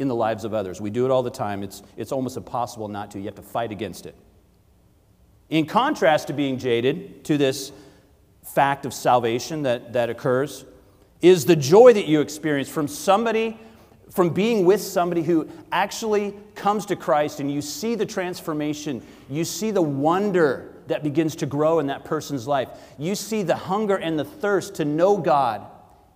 in 0.00 0.08
the 0.08 0.14
lives 0.14 0.44
of 0.44 0.54
others. 0.54 0.80
We 0.80 0.90
do 0.90 1.04
it 1.04 1.10
all 1.10 1.22
the 1.22 1.30
time. 1.30 1.62
It's, 1.62 1.82
it's 1.96 2.10
almost 2.10 2.36
impossible 2.36 2.88
not 2.88 3.10
to. 3.12 3.18
You 3.18 3.26
have 3.26 3.34
to 3.36 3.42
fight 3.42 3.70
against 3.70 4.06
it. 4.06 4.16
In 5.50 5.66
contrast 5.66 6.28
to 6.28 6.32
being 6.32 6.58
jaded 6.58 7.24
to 7.24 7.36
this 7.36 7.70
fact 8.42 8.86
of 8.86 8.94
salvation 8.94 9.62
that, 9.62 9.92
that 9.92 10.08
occurs, 10.08 10.64
is 11.20 11.44
the 11.44 11.56
joy 11.56 11.92
that 11.92 12.06
you 12.06 12.20
experience 12.20 12.68
from 12.68 12.88
somebody, 12.88 13.58
from 14.10 14.30
being 14.30 14.64
with 14.64 14.80
somebody 14.80 15.22
who 15.22 15.48
actually 15.70 16.34
comes 16.54 16.86
to 16.86 16.96
Christ 16.96 17.40
and 17.40 17.52
you 17.52 17.60
see 17.60 17.94
the 17.94 18.06
transformation, 18.06 19.02
you 19.28 19.44
see 19.44 19.70
the 19.70 19.82
wonder 19.82 20.72
that 20.86 21.02
begins 21.02 21.36
to 21.36 21.46
grow 21.46 21.78
in 21.78 21.88
that 21.88 22.04
person's 22.04 22.46
life. 22.46 22.68
You 22.98 23.14
see 23.14 23.42
the 23.42 23.54
hunger 23.54 23.96
and 23.96 24.18
the 24.18 24.24
thirst 24.24 24.76
to 24.76 24.84
know 24.84 25.18
God 25.18 25.66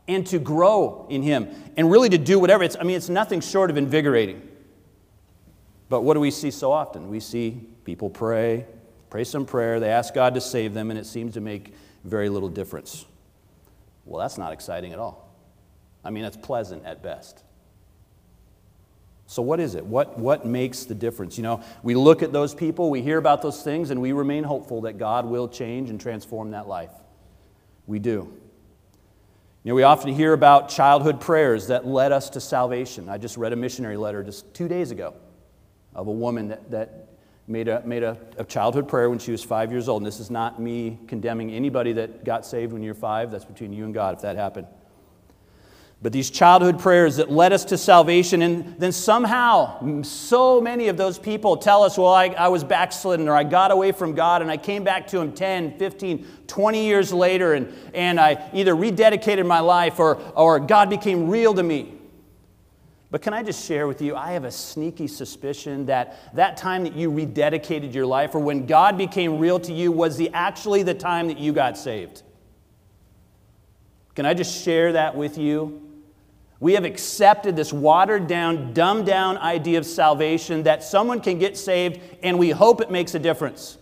and 0.06 0.26
to 0.26 0.38
grow 0.38 1.06
in 1.08 1.23
Him 1.23 1.49
and 1.76 1.90
really 1.90 2.08
to 2.11 2.18
do 2.18 2.38
whatever. 2.38 2.64
It's, 2.64 2.76
I 2.78 2.82
mean, 2.82 2.96
it's 2.96 3.08
nothing 3.08 3.40
short 3.40 3.70
of 3.70 3.76
invigorating. 3.76 4.49
But 5.88 6.02
what 6.02 6.14
do 6.14 6.20
we 6.20 6.30
see 6.30 6.50
so 6.50 6.73
often? 6.73 7.08
We 7.08 7.20
see 7.20 7.66
people 7.84 8.11
pray, 8.11 8.66
pray 9.11 9.25
some 9.25 9.46
prayer, 9.46 9.80
they 9.80 9.90
ask 9.90 10.14
God 10.14 10.34
to 10.34 10.40
save 10.40 10.75
them, 10.75 10.90
and 10.90 10.99
it 10.99 11.06
seems 11.06 11.34
to 11.34 11.40
make 11.40 11.75
very 12.04 12.28
little 12.28 12.49
difference. 12.49 13.06
Well, 14.04 14.20
that's 14.20 14.38
not 14.38 14.52
exciting 14.52 14.92
at 14.92 14.99
all. 14.99 15.32
I 16.04 16.11
mean, 16.11 16.25
it's 16.25 16.37
pleasant 16.37 16.84
at 16.84 17.02
best. 17.02 17.42
So, 19.26 19.40
what 19.40 19.58
is 19.58 19.75
it? 19.75 19.84
What, 19.84 20.18
what 20.18 20.44
makes 20.44 20.84
the 20.84 20.94
difference? 20.94 21.38
You 21.38 21.44
know, 21.44 21.62
we 21.82 21.94
look 21.94 22.23
at 22.23 22.32
those 22.32 22.54
people, 22.54 22.90
we 22.90 23.00
hear 23.00 23.16
about 23.16 23.40
those 23.40 23.62
things, 23.62 23.90
and 23.90 24.02
we 24.02 24.12
remain 24.12 24.44
hopeful 24.44 24.82
that 24.82 24.99
God 24.99 25.25
will 25.25 25.49
change 25.49 25.88
and 25.88 25.99
transform 25.99 26.50
that 26.50 26.68
life. 26.68 26.90
We 27.87 27.99
do. 27.99 28.32
You 29.64 29.71
know, 29.71 29.76
we 29.76 29.83
often 29.83 30.14
hear 30.14 30.35
about 30.35 30.68
childhood 30.68 31.23
prayers 31.23 31.68
that 31.68 31.87
led 31.87 32.12
us 32.12 32.28
to 32.30 32.40
salvation. 32.40 33.09
I 33.09 33.16
just 33.16 33.38
read 33.38 33.54
a 33.54 33.56
missionary 33.56 33.97
letter 33.97 34.23
just 34.23 34.52
two 34.52 34.68
days 34.68 34.90
ago 34.90 35.14
of 35.94 36.06
a 36.06 36.12
woman 36.12 36.49
that, 36.49 36.71
that 36.71 37.09
made, 37.47 37.68
a, 37.68 37.80
made 37.87 38.02
a, 38.02 38.18
a 38.37 38.44
childhood 38.44 38.88
prayer 38.88 39.09
when 39.09 39.18
she 39.18 39.33
was 39.33 39.42
five 39.42 39.73
years 39.73 39.88
old. 39.88 40.02
And 40.02 40.06
this 40.06 40.21
is 40.21 40.30
not 40.30 40.61
me 40.61 40.99
condemning 41.06 41.50
anybody 41.50 41.94
that 41.94 42.26
got 42.26 42.44
saved 42.44 42.75
when 42.75 42.83
you're 42.83 42.92
five. 42.92 43.30
That's 43.30 43.47
between 43.47 43.73
you 43.73 43.87
and 43.87 43.94
God 43.94 44.16
if 44.16 44.21
that 44.21 44.37
happened. 44.37 44.66
But 46.02 46.12
these 46.12 46.28
childhood 46.28 46.78
prayers 46.78 47.16
that 47.16 47.30
led 47.30 47.54
us 47.54 47.64
to 47.66 47.78
salvation, 47.78 48.42
and 48.42 48.78
then 48.78 48.92
somehow 48.92 50.02
so 50.02 50.60
many 50.60 50.88
of 50.88 50.98
those 50.98 51.18
people 51.18 51.56
tell 51.56 51.82
us, 51.82 51.96
well, 51.96 52.12
I, 52.12 52.26
I, 52.26 52.48
was 52.48 52.62
backslidden, 52.62 53.26
or 53.26 53.34
I 53.34 53.42
got 53.42 53.70
away 53.70 53.90
from 53.90 54.14
God, 54.14 54.42
and 54.42 54.50
I 54.50 54.58
came 54.58 54.84
back 54.84 55.06
to 55.08 55.20
Him 55.20 55.32
10, 55.32 55.78
15, 55.78 56.26
20 56.46 56.84
years 56.84 57.10
later, 57.10 57.54
and, 57.54 57.72
and 57.94 58.20
I 58.20 58.50
either 58.52 58.74
rededicated 58.74 59.46
my 59.46 59.60
life 59.60 59.98
or, 59.98 60.16
or 60.36 60.60
God 60.60 60.90
became 60.90 61.30
real 61.30 61.54
to 61.54 61.62
me. 61.62 61.94
But 63.14 63.22
can 63.22 63.32
I 63.32 63.44
just 63.44 63.64
share 63.64 63.86
with 63.86 64.02
you, 64.02 64.16
I 64.16 64.32
have 64.32 64.42
a 64.42 64.50
sneaky 64.50 65.06
suspicion 65.06 65.86
that 65.86 66.34
that 66.34 66.56
time 66.56 66.82
that 66.82 66.96
you 66.96 67.12
rededicated 67.12 67.94
your 67.94 68.06
life, 68.06 68.34
or 68.34 68.40
when 68.40 68.66
God 68.66 68.98
became 68.98 69.38
real 69.38 69.60
to 69.60 69.72
you, 69.72 69.92
was 69.92 70.16
the, 70.16 70.30
actually 70.34 70.82
the 70.82 70.94
time 70.94 71.28
that 71.28 71.38
you 71.38 71.52
got 71.52 71.78
saved. 71.78 72.24
Can 74.14 74.26
I 74.26 74.35
just 74.35 74.64
share 74.64 74.92
that 74.92 75.16
with 75.16 75.38
you? 75.38 75.80
We 76.61 76.75
have 76.75 76.85
accepted 76.85 77.56
this 77.56 77.73
watered 77.73 78.26
down, 78.26 78.73
dumbed 78.73 79.06
down 79.06 79.37
idea 79.38 79.78
of 79.78 79.87
salvation 79.87 80.62
that 80.62 80.83
someone 80.83 81.21
can 81.21 81.38
get 81.38 81.56
saved 81.56 82.00
and 82.23 82.38
we 82.38 82.50
hope 82.50 82.80
it 82.80 82.90
makes 82.90 83.14
a 83.14 83.18
difference. 83.18 83.76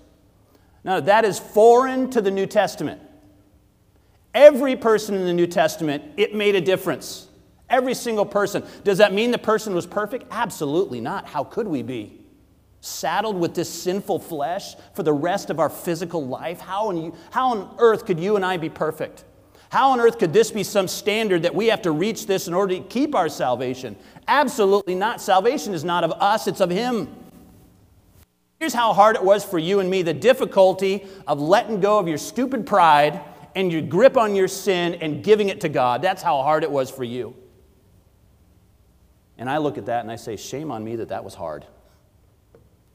Now, 0.84 1.00
that 1.00 1.24
is 1.24 1.38
foreign 1.38 2.10
to 2.10 2.20
the 2.20 2.30
New 2.30 2.46
Testament. 2.46 3.00
Every 4.34 4.74
person 4.74 5.14
in 5.14 5.26
the 5.26 5.32
New 5.32 5.46
Testament, 5.46 6.02
it 6.16 6.34
made 6.34 6.54
a 6.54 6.60
difference. 6.60 7.28
Every 7.68 7.94
single 7.94 8.26
person. 8.26 8.64
Does 8.82 8.98
that 8.98 9.12
mean 9.12 9.30
the 9.30 9.38
person 9.38 9.74
was 9.74 9.86
perfect? 9.86 10.24
Absolutely 10.30 11.00
not. 11.00 11.26
How 11.26 11.44
could 11.44 11.68
we 11.68 11.82
be? 11.82 12.20
Saddled 12.80 13.36
with 13.36 13.54
this 13.54 13.68
sinful 13.68 14.18
flesh 14.18 14.74
for 14.94 15.02
the 15.02 15.12
rest 15.12 15.50
of 15.50 15.60
our 15.60 15.68
physical 15.68 16.26
life? 16.26 16.60
How 16.60 16.88
on, 16.88 17.16
how 17.30 17.50
on 17.50 17.76
earth 17.78 18.06
could 18.06 18.18
you 18.18 18.34
and 18.36 18.44
I 18.44 18.56
be 18.56 18.68
perfect? 18.68 19.24
How 19.72 19.92
on 19.92 20.00
earth 20.00 20.18
could 20.18 20.34
this 20.34 20.50
be 20.50 20.64
some 20.64 20.86
standard 20.86 21.44
that 21.44 21.54
we 21.54 21.68
have 21.68 21.80
to 21.82 21.92
reach 21.92 22.26
this 22.26 22.46
in 22.46 22.52
order 22.52 22.74
to 22.74 22.82
keep 22.82 23.14
our 23.14 23.30
salvation? 23.30 23.96
Absolutely 24.28 24.94
not. 24.94 25.18
Salvation 25.18 25.72
is 25.72 25.82
not 25.82 26.04
of 26.04 26.12
us, 26.12 26.46
it's 26.46 26.60
of 26.60 26.68
Him. 26.68 27.08
Here's 28.60 28.74
how 28.74 28.92
hard 28.92 29.16
it 29.16 29.24
was 29.24 29.46
for 29.46 29.58
you 29.58 29.80
and 29.80 29.88
me 29.88 30.02
the 30.02 30.12
difficulty 30.12 31.06
of 31.26 31.40
letting 31.40 31.80
go 31.80 31.98
of 31.98 32.06
your 32.06 32.18
stupid 32.18 32.66
pride 32.66 33.22
and 33.54 33.72
your 33.72 33.80
grip 33.80 34.18
on 34.18 34.36
your 34.36 34.46
sin 34.46 34.96
and 34.96 35.24
giving 35.24 35.48
it 35.48 35.62
to 35.62 35.70
God. 35.70 36.02
That's 36.02 36.22
how 36.22 36.42
hard 36.42 36.64
it 36.64 36.70
was 36.70 36.90
for 36.90 37.02
you. 37.02 37.34
And 39.38 39.48
I 39.48 39.56
look 39.56 39.78
at 39.78 39.86
that 39.86 40.02
and 40.02 40.12
I 40.12 40.16
say, 40.16 40.36
shame 40.36 40.70
on 40.70 40.84
me 40.84 40.96
that 40.96 41.08
that 41.08 41.24
was 41.24 41.34
hard. 41.34 41.64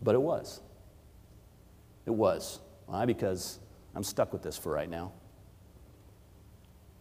But 0.04 0.14
it 0.14 0.22
was. 0.22 0.62
It 2.06 2.12
was. 2.12 2.60
Why? 2.86 3.06
Because 3.06 3.58
I'm 3.96 4.04
stuck 4.04 4.32
with 4.32 4.44
this 4.44 4.60
for 4.60 4.72
right 4.72 4.88
now. 4.88 5.14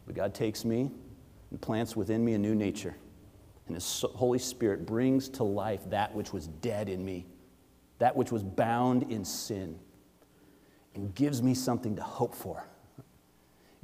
But 0.06 0.14
God 0.14 0.34
takes 0.34 0.64
me 0.64 0.90
and 1.50 1.60
plants 1.60 1.96
within 1.96 2.24
me 2.24 2.34
a 2.34 2.38
new 2.38 2.54
nature. 2.54 2.94
And 3.66 3.74
His 3.74 4.04
Holy 4.14 4.38
Spirit 4.38 4.86
brings 4.86 5.28
to 5.30 5.44
life 5.44 5.80
that 5.90 6.14
which 6.14 6.32
was 6.32 6.46
dead 6.46 6.88
in 6.88 7.04
me, 7.04 7.26
that 7.98 8.14
which 8.14 8.30
was 8.30 8.42
bound 8.42 9.10
in 9.10 9.24
sin, 9.24 9.78
and 10.94 11.14
gives 11.14 11.42
me 11.42 11.54
something 11.54 11.96
to 11.96 12.02
hope 12.02 12.34
for, 12.34 12.64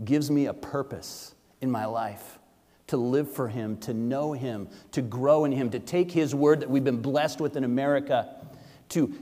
gives 0.05 0.31
me 0.31 0.47
a 0.47 0.55
purpose 0.55 1.35
in 1.61 1.71
my 1.71 1.85
life 1.85 2.38
to 2.87 2.97
live 2.97 3.31
for 3.31 3.49
Him, 3.49 3.76
to 3.79 3.95
know 3.95 4.33
Him, 4.33 4.69
to 4.93 5.02
grow 5.02 5.45
in 5.45 5.52
Him, 5.52 5.71
to 5.71 5.79
take 5.79 6.12
His 6.12 6.35
word 6.35 6.61
that 6.61 6.71
we've 6.71 6.85
been 6.85 7.00
blessed 7.00 7.41
with 7.41 7.57
in 7.57 7.64
America, 7.64 8.37
to 8.91 9.14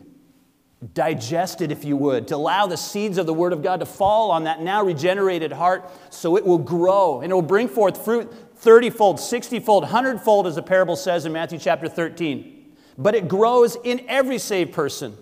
digest 0.95 1.61
it, 1.61 1.71
if 1.71 1.85
you 1.85 1.97
would, 1.97 2.29
to 2.29 2.37
allow 2.37 2.67
the 2.67 2.77
seeds 2.77 3.19
of 3.19 3.27
the 3.27 3.35
Word 3.35 3.53
of 3.53 3.63
God 3.63 3.81
to 3.81 3.87
fall 3.87 4.31
on 4.31 4.45
that 4.45 4.63
now 4.63 4.83
regenerated 4.83 5.53
heart 5.53 5.91
so 6.11 6.37
it 6.37 6.45
will 6.45 6.59
grow 6.59 7.21
and 7.21 7.31
it 7.31 7.35
will 7.35 7.43
bring 7.43 7.69
forth 7.69 8.03
fruit 8.03 8.33
30 8.57 8.91
fold, 8.91 9.21
60 9.21 9.61
fold, 9.61 9.83
100 9.85 10.21
fold, 10.21 10.47
as 10.47 10.55
the 10.55 10.63
parable 10.63 10.97
says 10.97 11.25
in 11.25 11.33
Matthew 11.33 11.59
chapter 11.59 11.89
13. 11.89 12.75
But 12.97 13.15
it 13.15 13.29
grows 13.29 13.77
in 13.85 14.05
every 14.09 14.39
saved 14.39 14.73
person. 14.73 15.17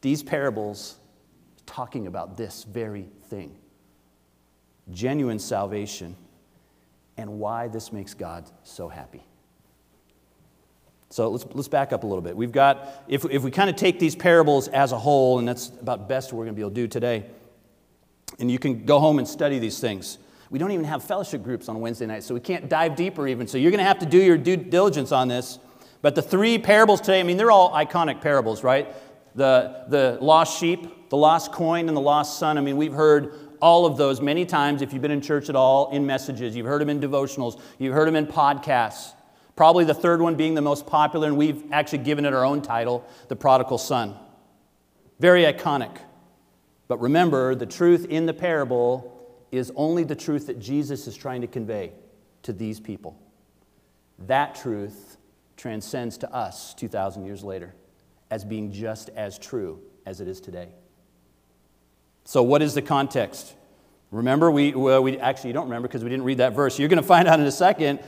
These 0.00 0.22
parables 0.22 0.96
talking 1.66 2.06
about 2.06 2.36
this 2.36 2.64
very 2.64 3.08
thing 3.28 3.56
genuine 4.90 5.38
salvation 5.38 6.14
and 7.16 7.38
why 7.38 7.68
this 7.68 7.92
makes 7.92 8.12
God 8.12 8.44
so 8.64 8.88
happy. 8.88 9.24
So 11.14 11.28
let's, 11.28 11.46
let's 11.52 11.68
back 11.68 11.92
up 11.92 12.02
a 12.02 12.06
little 12.08 12.22
bit. 12.22 12.36
We've 12.36 12.50
got, 12.50 12.88
if, 13.06 13.24
if 13.26 13.44
we 13.44 13.52
kind 13.52 13.70
of 13.70 13.76
take 13.76 14.00
these 14.00 14.16
parables 14.16 14.66
as 14.66 14.90
a 14.90 14.98
whole, 14.98 15.38
and 15.38 15.46
that's 15.46 15.68
about 15.68 16.08
best 16.08 16.32
we're 16.32 16.42
going 16.42 16.56
to 16.56 16.56
be 16.56 16.62
able 16.62 16.70
to 16.70 16.74
do 16.74 16.88
today, 16.88 17.24
and 18.40 18.50
you 18.50 18.58
can 18.58 18.84
go 18.84 18.98
home 18.98 19.20
and 19.20 19.28
study 19.28 19.60
these 19.60 19.78
things. 19.78 20.18
We 20.50 20.58
don't 20.58 20.72
even 20.72 20.86
have 20.86 21.04
fellowship 21.04 21.44
groups 21.44 21.68
on 21.68 21.78
Wednesday 21.78 22.06
nights, 22.06 22.26
so 22.26 22.34
we 22.34 22.40
can't 22.40 22.68
dive 22.68 22.96
deeper 22.96 23.28
even. 23.28 23.46
So 23.46 23.58
you're 23.58 23.70
going 23.70 23.78
to 23.78 23.84
have 23.84 24.00
to 24.00 24.06
do 24.06 24.18
your 24.18 24.36
due 24.36 24.56
diligence 24.56 25.12
on 25.12 25.28
this. 25.28 25.60
But 26.02 26.16
the 26.16 26.20
three 26.20 26.58
parables 26.58 27.00
today, 27.00 27.20
I 27.20 27.22
mean, 27.22 27.36
they're 27.36 27.52
all 27.52 27.70
iconic 27.70 28.20
parables, 28.20 28.64
right? 28.64 28.92
The, 29.36 29.84
the 29.86 30.18
lost 30.20 30.58
sheep, 30.58 31.10
the 31.10 31.16
lost 31.16 31.52
coin, 31.52 31.86
and 31.86 31.96
the 31.96 32.00
lost 32.00 32.40
son. 32.40 32.58
I 32.58 32.60
mean, 32.60 32.76
we've 32.76 32.92
heard 32.92 33.38
all 33.62 33.86
of 33.86 33.96
those 33.96 34.20
many 34.20 34.44
times 34.44 34.82
if 34.82 34.92
you've 34.92 35.00
been 35.00 35.12
in 35.12 35.20
church 35.20 35.48
at 35.48 35.54
all, 35.54 35.92
in 35.92 36.04
messages. 36.04 36.56
You've 36.56 36.66
heard 36.66 36.80
them 36.80 36.90
in 36.90 36.98
devotionals, 36.98 37.60
you've 37.78 37.94
heard 37.94 38.08
them 38.08 38.16
in 38.16 38.26
podcasts. 38.26 39.12
Probably 39.56 39.84
the 39.84 39.94
third 39.94 40.20
one 40.20 40.34
being 40.34 40.54
the 40.54 40.62
most 40.62 40.86
popular, 40.86 41.28
and 41.28 41.36
we've 41.36 41.62
actually 41.72 41.98
given 41.98 42.24
it 42.24 42.34
our 42.34 42.44
own 42.44 42.60
title 42.60 43.06
The 43.28 43.36
Prodigal 43.36 43.78
Son. 43.78 44.16
Very 45.20 45.44
iconic. 45.44 45.96
But 46.88 47.00
remember, 47.00 47.54
the 47.54 47.66
truth 47.66 48.06
in 48.06 48.26
the 48.26 48.34
parable 48.34 49.10
is 49.52 49.70
only 49.76 50.02
the 50.02 50.16
truth 50.16 50.48
that 50.48 50.58
Jesus 50.58 51.06
is 51.06 51.16
trying 51.16 51.40
to 51.42 51.46
convey 51.46 51.92
to 52.42 52.52
these 52.52 52.80
people. 52.80 53.16
That 54.26 54.54
truth 54.56 55.16
transcends 55.56 56.18
to 56.18 56.34
us 56.34 56.74
2,000 56.74 57.24
years 57.24 57.44
later 57.44 57.74
as 58.30 58.44
being 58.44 58.72
just 58.72 59.10
as 59.10 59.38
true 59.38 59.80
as 60.04 60.20
it 60.20 60.26
is 60.28 60.40
today. 60.40 60.68
So, 62.24 62.42
what 62.42 62.62
is 62.62 62.74
the 62.74 62.82
context? 62.82 63.54
Remember, 64.10 64.50
we, 64.50 64.74
well, 64.74 65.02
we 65.02 65.18
actually, 65.18 65.50
you 65.50 65.54
don't 65.54 65.64
remember 65.64 65.88
because 65.88 66.02
we 66.02 66.10
didn't 66.10 66.24
read 66.24 66.38
that 66.38 66.54
verse. 66.54 66.78
You're 66.78 66.88
going 66.88 67.02
to 67.02 67.06
find 67.06 67.28
out 67.28 67.40
in 67.40 67.46
a 67.46 67.52
second 67.52 68.00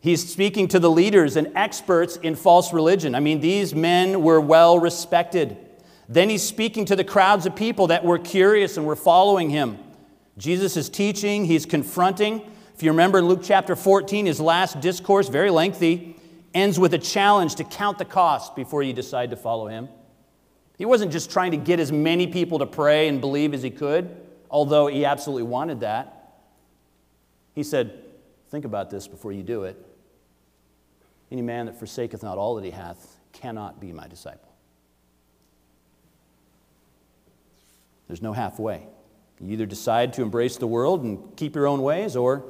He's 0.00 0.30
speaking 0.30 0.68
to 0.68 0.78
the 0.78 0.90
leaders 0.90 1.36
and 1.36 1.50
experts 1.56 2.16
in 2.16 2.36
false 2.36 2.72
religion. 2.72 3.14
I 3.14 3.20
mean, 3.20 3.40
these 3.40 3.74
men 3.74 4.22
were 4.22 4.40
well 4.40 4.78
respected. 4.78 5.56
Then 6.08 6.30
he's 6.30 6.42
speaking 6.42 6.84
to 6.86 6.96
the 6.96 7.04
crowds 7.04 7.46
of 7.46 7.56
people 7.56 7.88
that 7.88 8.04
were 8.04 8.18
curious 8.18 8.76
and 8.76 8.86
were 8.86 8.96
following 8.96 9.50
him. 9.50 9.78
Jesus 10.38 10.76
is 10.76 10.88
teaching, 10.88 11.44
he's 11.44 11.66
confronting. 11.66 12.48
If 12.74 12.82
you 12.84 12.92
remember 12.92 13.20
Luke 13.20 13.40
chapter 13.42 13.74
14, 13.74 14.26
his 14.26 14.40
last 14.40 14.80
discourse, 14.80 15.28
very 15.28 15.50
lengthy, 15.50 16.16
ends 16.54 16.78
with 16.78 16.94
a 16.94 16.98
challenge 16.98 17.56
to 17.56 17.64
count 17.64 17.98
the 17.98 18.04
cost 18.04 18.54
before 18.54 18.84
you 18.84 18.92
decide 18.92 19.30
to 19.30 19.36
follow 19.36 19.66
him. 19.66 19.88
He 20.78 20.84
wasn't 20.84 21.10
just 21.10 21.30
trying 21.30 21.50
to 21.50 21.56
get 21.56 21.80
as 21.80 21.90
many 21.90 22.28
people 22.28 22.60
to 22.60 22.66
pray 22.66 23.08
and 23.08 23.20
believe 23.20 23.52
as 23.52 23.64
he 23.64 23.70
could, 23.70 24.16
although 24.48 24.86
he 24.86 25.04
absolutely 25.04 25.42
wanted 25.42 25.80
that. 25.80 26.36
He 27.56 27.64
said, 27.64 28.04
Think 28.48 28.64
about 28.64 28.88
this 28.88 29.08
before 29.08 29.32
you 29.32 29.42
do 29.42 29.64
it. 29.64 29.87
Any 31.30 31.42
man 31.42 31.66
that 31.66 31.78
forsaketh 31.78 32.22
not 32.22 32.38
all 32.38 32.54
that 32.54 32.64
he 32.64 32.70
hath 32.70 33.18
cannot 33.32 33.80
be 33.80 33.92
my 33.92 34.08
disciple. 34.08 34.48
There's 38.06 38.22
no 38.22 38.32
halfway. 38.32 38.86
You 39.40 39.52
either 39.52 39.66
decide 39.66 40.14
to 40.14 40.22
embrace 40.22 40.56
the 40.56 40.66
world 40.66 41.04
and 41.04 41.36
keep 41.36 41.54
your 41.54 41.66
own 41.66 41.82
ways, 41.82 42.16
or 42.16 42.44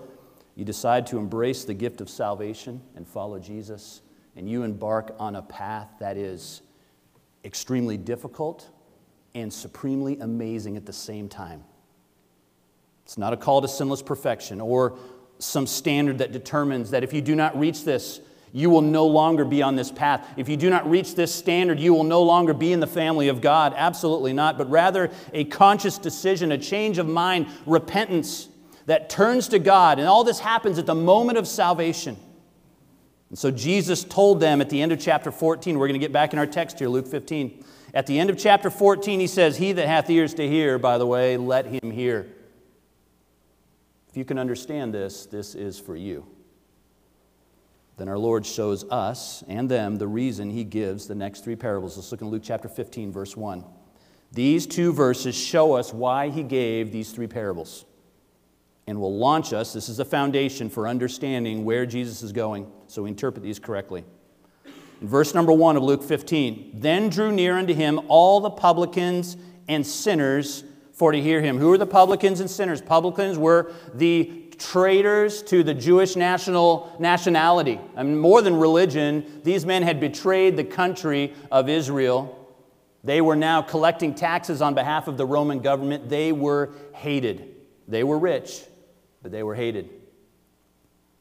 you 0.54 0.64
decide 0.64 1.06
to 1.08 1.18
embrace 1.18 1.64
the 1.64 1.74
gift 1.74 2.00
of 2.00 2.08
salvation 2.08 2.80
and 2.96 3.06
follow 3.06 3.38
Jesus, 3.38 4.00
and 4.36 4.48
you 4.48 4.62
embark 4.62 5.14
on 5.18 5.36
a 5.36 5.42
path 5.42 5.88
that 5.98 6.16
is 6.16 6.62
extremely 7.44 7.96
difficult 7.96 8.70
and 9.34 9.52
supremely 9.52 10.18
amazing 10.20 10.76
at 10.76 10.86
the 10.86 10.92
same 10.92 11.28
time. 11.28 11.64
It's 13.04 13.18
not 13.18 13.32
a 13.32 13.36
call 13.36 13.60
to 13.62 13.68
sinless 13.68 14.02
perfection 14.02 14.60
or 14.60 14.96
some 15.38 15.66
standard 15.66 16.18
that 16.18 16.32
determines 16.32 16.90
that 16.90 17.04
if 17.04 17.12
you 17.12 17.20
do 17.20 17.34
not 17.34 17.58
reach 17.58 17.84
this, 17.84 18.20
you 18.52 18.70
will 18.70 18.82
no 18.82 19.06
longer 19.06 19.44
be 19.44 19.62
on 19.62 19.76
this 19.76 19.90
path. 19.90 20.26
If 20.36 20.48
you 20.48 20.56
do 20.56 20.70
not 20.70 20.88
reach 20.88 21.14
this 21.14 21.34
standard, 21.34 21.78
you 21.78 21.92
will 21.92 22.04
no 22.04 22.22
longer 22.22 22.54
be 22.54 22.72
in 22.72 22.80
the 22.80 22.86
family 22.86 23.28
of 23.28 23.40
God. 23.40 23.74
Absolutely 23.76 24.32
not, 24.32 24.56
but 24.58 24.70
rather 24.70 25.10
a 25.32 25.44
conscious 25.44 25.98
decision, 25.98 26.52
a 26.52 26.58
change 26.58 26.98
of 26.98 27.06
mind, 27.06 27.46
repentance 27.66 28.48
that 28.86 29.10
turns 29.10 29.48
to 29.48 29.58
God. 29.58 29.98
And 29.98 30.08
all 30.08 30.24
this 30.24 30.40
happens 30.40 30.78
at 30.78 30.86
the 30.86 30.94
moment 30.94 31.36
of 31.36 31.46
salvation. 31.46 32.16
And 33.28 33.38
so 33.38 33.50
Jesus 33.50 34.04
told 34.04 34.40
them 34.40 34.60
at 34.60 34.70
the 34.70 34.80
end 34.80 34.92
of 34.92 34.98
chapter 34.98 35.30
14, 35.30 35.78
we're 35.78 35.88
going 35.88 36.00
to 36.00 36.04
get 36.04 36.12
back 36.12 36.32
in 36.32 36.38
our 36.38 36.46
text 36.46 36.78
here, 36.78 36.88
Luke 36.88 37.06
15. 37.06 37.64
At 37.92 38.06
the 38.06 38.18
end 38.18 38.30
of 38.30 38.38
chapter 38.38 38.70
14, 38.70 39.20
he 39.20 39.26
says, 39.26 39.56
He 39.58 39.72
that 39.72 39.86
hath 39.86 40.08
ears 40.08 40.34
to 40.34 40.48
hear, 40.48 40.78
by 40.78 40.98
the 40.98 41.06
way, 41.06 41.36
let 41.36 41.66
him 41.66 41.90
hear. 41.90 42.26
If 44.08 44.16
you 44.16 44.24
can 44.24 44.38
understand 44.38 44.94
this, 44.94 45.26
this 45.26 45.54
is 45.54 45.78
for 45.78 45.96
you. 45.96 46.26
Then 47.98 48.08
our 48.08 48.18
Lord 48.18 48.46
shows 48.46 48.84
us 48.90 49.42
and 49.48 49.68
them 49.68 49.96
the 49.96 50.06
reason 50.06 50.50
he 50.50 50.62
gives 50.62 51.08
the 51.08 51.16
next 51.16 51.42
three 51.42 51.56
parables. 51.56 51.96
Let's 51.96 52.12
look 52.12 52.22
in 52.22 52.28
Luke 52.28 52.42
chapter 52.44 52.68
15, 52.68 53.10
verse 53.12 53.36
1. 53.36 53.64
These 54.32 54.66
two 54.66 54.92
verses 54.92 55.34
show 55.34 55.74
us 55.74 55.92
why 55.92 56.28
he 56.28 56.44
gave 56.44 56.92
these 56.92 57.10
three 57.10 57.26
parables 57.26 57.84
and 58.86 59.00
will 59.00 59.18
launch 59.18 59.52
us. 59.52 59.72
This 59.72 59.88
is 59.88 59.98
a 59.98 60.04
foundation 60.04 60.70
for 60.70 60.86
understanding 60.86 61.64
where 61.64 61.86
Jesus 61.86 62.22
is 62.22 62.32
going, 62.32 62.70
so 62.86 63.02
we 63.02 63.10
interpret 63.10 63.42
these 63.42 63.58
correctly. 63.58 64.04
In 65.00 65.08
verse 65.08 65.34
number 65.34 65.52
1 65.52 65.76
of 65.76 65.82
Luke 65.82 66.02
15, 66.02 66.80
then 66.80 67.08
drew 67.08 67.32
near 67.32 67.58
unto 67.58 67.74
him 67.74 68.00
all 68.08 68.40
the 68.40 68.50
publicans 68.50 69.36
and 69.66 69.84
sinners 69.84 70.62
for 70.92 71.12
to 71.12 71.20
hear 71.20 71.40
him. 71.40 71.58
Who 71.58 71.72
are 71.72 71.78
the 71.78 71.86
publicans 71.86 72.40
and 72.40 72.50
sinners? 72.50 72.80
Publicans 72.80 73.38
were 73.38 73.72
the 73.94 74.37
traitors 74.58 75.42
to 75.44 75.62
the 75.62 75.74
Jewish 75.74 76.16
national 76.16 76.96
nationality. 76.98 77.80
I 77.96 78.02
mean, 78.02 78.18
more 78.18 78.42
than 78.42 78.56
religion, 78.56 79.40
these 79.44 79.64
men 79.64 79.82
had 79.82 80.00
betrayed 80.00 80.56
the 80.56 80.64
country 80.64 81.34
of 81.50 81.68
Israel. 81.68 82.34
They 83.04 83.20
were 83.20 83.36
now 83.36 83.62
collecting 83.62 84.14
taxes 84.14 84.60
on 84.60 84.74
behalf 84.74 85.08
of 85.08 85.16
the 85.16 85.26
Roman 85.26 85.60
government. 85.60 86.08
They 86.08 86.32
were 86.32 86.70
hated. 86.94 87.54
They 87.86 88.04
were 88.04 88.18
rich, 88.18 88.62
but 89.22 89.32
they 89.32 89.42
were 89.42 89.54
hated. 89.54 89.90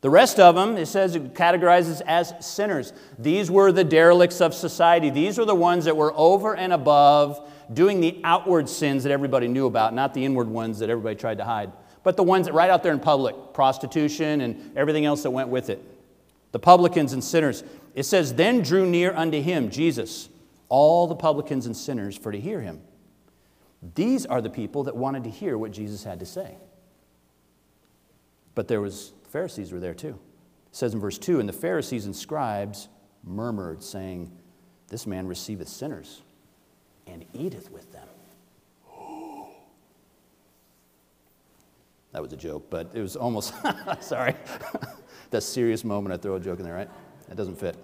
The 0.01 0.09
rest 0.09 0.39
of 0.39 0.55
them, 0.55 0.77
it 0.77 0.85
says, 0.85 1.15
it 1.15 1.33
categorizes 1.33 2.01
as 2.05 2.33
sinners. 2.39 2.93
These 3.17 3.49
were 3.49 3.71
the 3.71 3.83
derelicts 3.83 4.41
of 4.41 4.53
society. 4.53 5.09
These 5.09 5.37
were 5.37 5.45
the 5.45 5.55
ones 5.55 5.85
that 5.85 5.97
were 5.97 6.13
over 6.15 6.55
and 6.55 6.71
above 6.71 7.49
doing 7.73 7.99
the 7.99 8.21
outward 8.23 8.69
sins 8.69 9.03
that 9.03 9.11
everybody 9.11 9.47
knew 9.47 9.65
about, 9.65 9.93
not 9.93 10.13
the 10.13 10.23
inward 10.23 10.47
ones 10.47 10.79
that 10.79 10.89
everybody 10.89 11.15
tried 11.15 11.39
to 11.39 11.45
hide, 11.45 11.71
but 12.03 12.17
the 12.17 12.23
ones 12.23 12.47
that 12.47 12.53
right 12.53 12.69
out 12.69 12.83
there 12.83 12.93
in 12.93 12.99
public 12.99 13.35
prostitution 13.53 14.41
and 14.41 14.75
everything 14.77 15.05
else 15.05 15.23
that 15.23 15.31
went 15.31 15.49
with 15.49 15.69
it. 15.69 15.83
The 16.51 16.59
publicans 16.59 17.13
and 17.13 17.23
sinners. 17.23 17.63
It 17.95 18.03
says, 18.03 18.33
Then 18.33 18.61
drew 18.61 18.85
near 18.85 19.13
unto 19.13 19.41
him, 19.41 19.69
Jesus, 19.69 20.29
all 20.69 21.07
the 21.07 21.15
publicans 21.15 21.65
and 21.65 21.75
sinners 21.75 22.17
for 22.17 22.31
to 22.31 22.39
hear 22.39 22.61
him. 22.61 22.81
These 23.95 24.25
are 24.25 24.41
the 24.41 24.49
people 24.49 24.83
that 24.83 24.95
wanted 24.95 25.23
to 25.25 25.29
hear 25.29 25.57
what 25.57 25.71
Jesus 25.71 26.03
had 26.03 26.19
to 26.19 26.25
say. 26.25 26.57
But 28.55 28.67
there 28.67 28.81
was 28.81 29.13
Pharisees 29.29 29.71
were 29.71 29.79
there 29.79 29.93
too. 29.93 30.19
It 30.69 30.75
says 30.75 30.93
in 30.93 30.99
verse 30.99 31.17
2, 31.17 31.39
and 31.39 31.47
the 31.47 31.53
Pharisees 31.53 32.05
and 32.05 32.15
scribes 32.15 32.87
murmured, 33.23 33.83
saying, 33.83 34.31
This 34.87 35.05
man 35.05 35.27
receiveth 35.27 35.67
sinners 35.67 36.21
and 37.05 37.25
eateth 37.33 37.71
with 37.71 37.91
them. 37.91 38.06
That 42.17 42.23
was 42.23 42.33
a 42.33 42.35
joke, 42.35 42.71
but 42.71 42.89
it 42.95 43.01
was 43.01 43.15
almost, 43.15 43.53
sorry. 43.99 44.33
that 45.29 45.41
serious 45.41 45.83
moment, 45.83 46.15
I 46.15 46.17
throw 46.17 46.33
a 46.33 46.39
joke 46.39 46.57
in 46.57 46.65
there, 46.65 46.73
right? 46.73 46.89
That 47.27 47.37
doesn't 47.37 47.59
fit. 47.59 47.77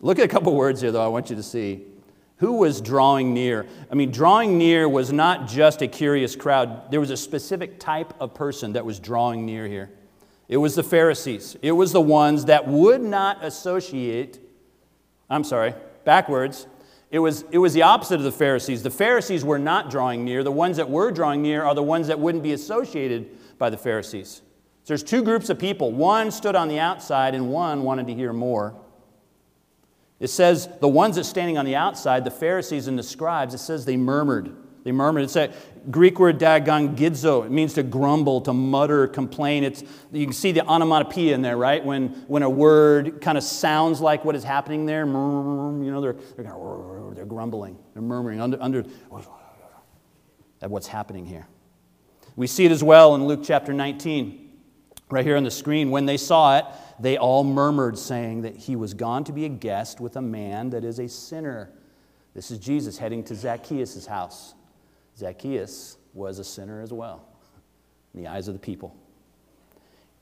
Look 0.00 0.20
at 0.20 0.24
a 0.24 0.28
couple 0.28 0.54
words 0.54 0.80
here, 0.80 0.92
though, 0.92 1.04
I 1.04 1.08
want 1.08 1.28
you 1.28 1.34
to 1.34 1.42
see. 1.42 1.86
Who 2.36 2.52
was 2.52 2.80
drawing 2.80 3.34
near? 3.34 3.66
I 3.90 3.96
mean, 3.96 4.12
drawing 4.12 4.56
near 4.58 4.88
was 4.88 5.12
not 5.12 5.48
just 5.48 5.82
a 5.82 5.88
curious 5.88 6.36
crowd, 6.36 6.92
there 6.92 7.00
was 7.00 7.10
a 7.10 7.16
specific 7.16 7.80
type 7.80 8.14
of 8.20 8.32
person 8.32 8.74
that 8.74 8.86
was 8.86 9.00
drawing 9.00 9.44
near 9.44 9.66
here. 9.66 9.90
It 10.46 10.58
was 10.58 10.76
the 10.76 10.84
Pharisees, 10.84 11.56
it 11.62 11.72
was 11.72 11.90
the 11.90 12.00
ones 12.00 12.44
that 12.44 12.68
would 12.68 13.02
not 13.02 13.44
associate, 13.44 14.38
I'm 15.28 15.42
sorry, 15.42 15.74
backwards, 16.04 16.68
it 17.10 17.20
was, 17.20 17.44
it 17.50 17.58
was 17.58 17.72
the 17.72 17.82
opposite 17.82 18.16
of 18.16 18.24
the 18.24 18.32
Pharisees. 18.32 18.82
The 18.82 18.90
Pharisees 18.90 19.44
were 19.44 19.58
not 19.58 19.90
drawing 19.90 20.24
near. 20.24 20.42
The 20.42 20.52
ones 20.52 20.76
that 20.76 20.90
were 20.90 21.10
drawing 21.12 21.40
near 21.40 21.62
are 21.62 21.74
the 21.74 21.82
ones 21.82 22.08
that 22.08 22.18
wouldn't 22.18 22.42
be 22.42 22.52
associated 22.52 23.58
by 23.58 23.70
the 23.70 23.76
Pharisees. 23.76 24.42
So 24.82 24.88
there's 24.88 25.02
two 25.02 25.22
groups 25.22 25.48
of 25.48 25.58
people. 25.58 25.92
One 25.92 26.30
stood 26.30 26.56
on 26.56 26.68
the 26.68 26.78
outside, 26.78 27.34
and 27.34 27.50
one 27.50 27.82
wanted 27.82 28.06
to 28.08 28.14
hear 28.14 28.32
more. 28.32 28.74
It 30.18 30.28
says 30.28 30.68
the 30.80 30.88
ones 30.88 31.16
that 31.16 31.24
standing 31.24 31.58
on 31.58 31.64
the 31.64 31.76
outside, 31.76 32.24
the 32.24 32.30
Pharisees 32.30 32.88
and 32.88 32.98
the 32.98 33.02
scribes, 33.02 33.54
it 33.54 33.58
says 33.58 33.84
they 33.84 33.96
murmured. 33.96 34.56
They 34.86 34.92
murmured. 34.92 35.24
It's 35.24 35.34
a 35.34 35.52
Greek 35.90 36.20
word 36.20 36.38
dagongidzo. 36.38 37.44
It 37.44 37.50
means 37.50 37.74
to 37.74 37.82
grumble, 37.82 38.40
to 38.42 38.52
mutter, 38.52 39.08
complain. 39.08 39.64
It's, 39.64 39.82
you 40.12 40.24
can 40.24 40.32
see 40.32 40.52
the 40.52 40.64
onomatopoeia 40.64 41.34
in 41.34 41.42
there, 41.42 41.56
right? 41.56 41.84
When, 41.84 42.10
when 42.28 42.44
a 42.44 42.48
word 42.48 43.20
kind 43.20 43.36
of 43.36 43.42
sounds 43.42 44.00
like 44.00 44.24
what 44.24 44.36
is 44.36 44.44
happening 44.44 44.86
there, 44.86 45.04
you 45.04 45.10
know, 45.10 46.00
they're, 46.00 46.12
they're, 46.36 47.14
they're 47.16 47.26
grumbling, 47.26 47.76
they're 47.94 48.02
murmuring 48.02 48.40
under, 48.40 48.62
under 48.62 48.84
at 50.62 50.70
what's 50.70 50.86
happening 50.86 51.26
here. 51.26 51.48
We 52.36 52.46
see 52.46 52.64
it 52.64 52.70
as 52.70 52.84
well 52.84 53.16
in 53.16 53.26
Luke 53.26 53.40
chapter 53.42 53.72
19, 53.72 54.52
right 55.10 55.24
here 55.24 55.36
on 55.36 55.42
the 55.42 55.50
screen. 55.50 55.90
When 55.90 56.06
they 56.06 56.16
saw 56.16 56.58
it, 56.58 56.64
they 57.00 57.16
all 57.16 57.42
murmured, 57.42 57.98
saying 57.98 58.42
that 58.42 58.54
he 58.54 58.76
was 58.76 58.94
gone 58.94 59.24
to 59.24 59.32
be 59.32 59.46
a 59.46 59.48
guest 59.48 60.00
with 60.00 60.14
a 60.14 60.22
man 60.22 60.70
that 60.70 60.84
is 60.84 61.00
a 61.00 61.08
sinner. 61.08 61.72
This 62.34 62.52
is 62.52 62.58
Jesus 62.58 62.98
heading 62.98 63.24
to 63.24 63.34
Zacchaeus' 63.34 64.06
house. 64.06 64.54
Zacchaeus 65.16 65.96
was 66.14 66.38
a 66.38 66.44
sinner 66.44 66.80
as 66.80 66.92
well 66.92 67.26
in 68.14 68.22
the 68.22 68.28
eyes 68.28 68.48
of 68.48 68.54
the 68.54 68.60
people. 68.60 68.96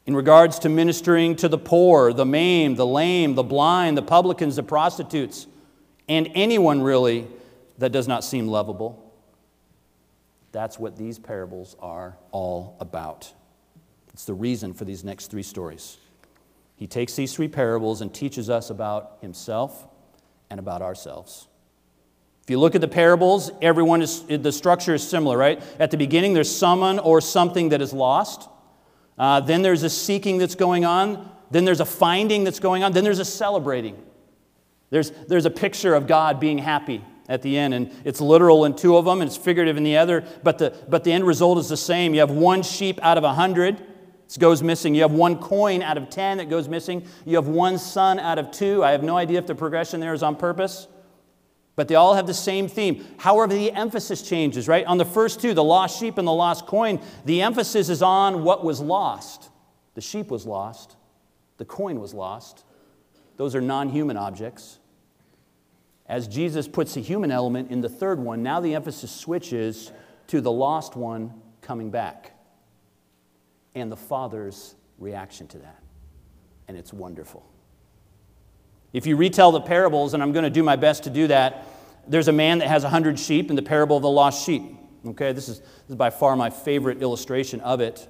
In 0.07 0.15
regards 0.15 0.59
to 0.61 0.69
ministering 0.69 1.35
to 1.37 1.49
the 1.49 1.59
poor, 1.59 2.13
the 2.13 2.27
maimed, 2.27 2.77
the 2.77 2.87
lame, 2.87 3.35
the 3.35 3.43
blind, 3.43 3.97
the 3.97 4.03
publicans, 4.03 4.57
the 4.57 4.63
prostitutes, 4.63 5.47
and 6.09 6.31
anyone 6.35 6.83
really 6.83 7.27
that 7.79 7.91
does 7.91 8.07
not 8.07 8.23
seem 8.23 8.47
lovable, 8.47 9.13
that's 10.53 10.79
what 10.79 10.97
these 10.97 11.19
parables 11.19 11.75
are 11.81 12.17
all 12.31 12.77
about. 12.81 13.33
It's 14.13 14.27
the 14.27 14.35
reason 14.35 14.75
for 14.75 14.85
these 14.85 15.03
next 15.03 15.31
three 15.31 15.43
stories. 15.43 15.97
He 16.77 16.87
takes 16.87 17.15
these 17.15 17.35
three 17.35 17.49
parables 17.49 18.01
and 18.01 18.13
teaches 18.13 18.51
us 18.51 18.71
about 18.71 19.19
himself 19.21 19.89
and 20.51 20.61
about 20.61 20.83
ourselves. 20.83 21.49
If 22.45 22.51
you 22.51 22.61
look 22.61 22.75
at 22.75 22.83
the 22.83 22.89
parables, 22.89 23.51
everyone 23.63 24.03
is, 24.03 24.23
the 24.23 24.53
structure 24.53 24.93
is 24.93 25.03
similar, 25.03 25.39
right? 25.39 25.63
At 25.81 25.91
the 25.91 25.97
beginning, 25.97 26.35
there's 26.35 26.55
someone 26.55 26.99
or 26.99 27.23
something 27.23 27.71
that 27.71 27.81
is 27.81 27.95
lost. 27.95 28.51
Uh, 29.19 29.41
then 29.41 29.63
there's 29.63 29.83
a 29.83 29.89
seeking 29.89 30.37
that's 30.37 30.55
going 30.55 30.85
on. 30.85 31.31
Then 31.51 31.65
there's 31.65 31.81
a 31.81 31.87
finding 31.87 32.45
that's 32.45 32.61
going 32.61 32.85
on. 32.85 32.93
Then 32.93 33.03
there's 33.03 33.19
a 33.19 33.25
celebrating. 33.25 33.97
There's, 34.91 35.11
there's 35.11 35.47
a 35.47 35.51
picture 35.51 35.95
of 35.95 36.07
God 36.07 36.39
being 36.39 36.59
happy 36.59 37.03
at 37.31 37.41
the 37.41 37.57
end, 37.57 37.73
and 37.73 37.91
it's 38.05 38.21
literal 38.21 38.67
in 38.67 38.77
two 38.77 38.99
of 38.99 39.07
them, 39.07 39.23
and 39.23 39.29
it's 39.29 39.39
figurative 39.39 39.79
in 39.79 39.83
the 39.83 39.97
other, 39.97 40.23
but 40.43 40.59
the, 40.59 40.77
but 40.87 41.03
the 41.05 41.13
end 41.13 41.27
result 41.27 41.57
is 41.57 41.71
the 41.71 41.79
same. 41.79 42.13
You 42.13 42.21
have 42.21 42.31
one 42.31 42.63
sheep 42.63 43.01
out 43.03 43.17
of 43.17 43.25
a 43.25 43.33
hundred 43.33 43.79
that 43.79 44.39
goes 44.39 44.63
missing. 44.63 44.95
You 44.95 45.01
have 45.01 45.13
one 45.13 45.39
coin 45.39 45.81
out 45.81 45.97
of 45.97 46.11
ten 46.11 46.37
that 46.37 46.51
goes 46.51 46.69
missing. 46.69 47.07
You 47.25 47.37
have 47.37 47.49
one 47.49 47.79
son 47.79 48.19
out 48.19 48.39
of 48.39 48.51
two. 48.51 48.85
I 48.85 48.91
have 48.91 49.03
no 49.03 49.17
idea 49.17 49.39
if 49.39 49.47
the 49.47 49.55
progression 49.55 50.01
there 50.01 50.13
is 50.13 50.23
on 50.23 50.37
purpose. 50.37 50.89
But 51.77 51.89
they 51.89 51.97
all 51.97 52.15
have 52.15 52.27
the 52.27 52.35
same 52.35 52.69
theme. 52.69 53.05
However, 53.19 53.53
the 53.53 53.73
emphasis 53.73 54.23
changes, 54.23 54.69
right? 54.69 54.87
On 54.87 54.97
the 54.97 55.05
first 55.05 55.41
two, 55.41 55.55
the 55.55 55.65
lost 55.65 55.99
sheep 55.99 56.19
and 56.19 56.27
the 56.27 56.33
lost 56.33 56.67
coin, 56.67 57.01
the 57.25 57.43
emphasis 57.43 57.89
is 57.89 58.01
on 58.01 58.45
what 58.45 58.65
was 58.65 58.81
lost. 58.81 59.51
The 59.95 60.01
sheep 60.01 60.31
was 60.31 60.47
lost, 60.47 60.97
the 61.57 61.65
coin 61.65 62.01
was 62.01 62.15
lost. 62.15 62.65
Those 63.37 63.55
are 63.55 63.61
non 63.61 63.89
human 63.89 64.17
objects. 64.17 64.79
As 66.07 66.29
Jesus 66.29 66.69
puts 66.69 66.95
the 66.95 67.01
human 67.01 67.31
element 67.31 67.71
in 67.71 67.81
the 67.81 67.89
third 67.89 68.21
one, 68.21 68.43
now 68.43 68.61
the 68.61 68.75
emphasis 68.75 69.11
switches 69.11 69.91
to 70.29 70.41
the 70.41 70.53
lost 70.53 70.97
one 70.97 71.33
coming 71.61 71.91
back 71.91 72.33
and 73.75 73.91
the 73.91 73.97
Father's 73.97 74.75
reaction 74.99 75.47
to 75.49 75.59
that. 75.59 75.83
And 76.69 76.77
it's 76.77 76.93
wonderful. 76.93 77.45
If 78.95 79.07
you 79.07 79.17
retell 79.17 79.51
the 79.51 79.61
parables, 79.61 80.15
and 80.15 80.23
I'm 80.23 80.31
going 80.31 80.45
to 80.45 80.51
do 80.51 80.63
my 80.63 80.77
best 80.77 81.03
to 81.05 81.11
do 81.11 81.27
that, 81.27 81.67
there's 82.07 82.29
a 82.29 82.33
man 82.33 82.59
that 82.61 82.69
has 82.69 82.85
a 82.85 82.89
hundred 82.89 83.19
sheep 83.19 83.51
in 83.51 83.57
the 83.57 83.63
parable 83.63 83.97
of 83.97 84.03
the 84.03 84.09
lost 84.09 84.47
sheep. 84.47 84.63
Okay, 85.05 85.33
this 85.33 85.49
is, 85.49 85.59
this 85.59 85.91
is 85.91 85.97
by 85.97 86.11
far 86.11 86.37
my 86.37 86.49
favorite 86.49 87.03
illustration 87.03 87.61
of 87.61 87.81
it. 87.81 88.09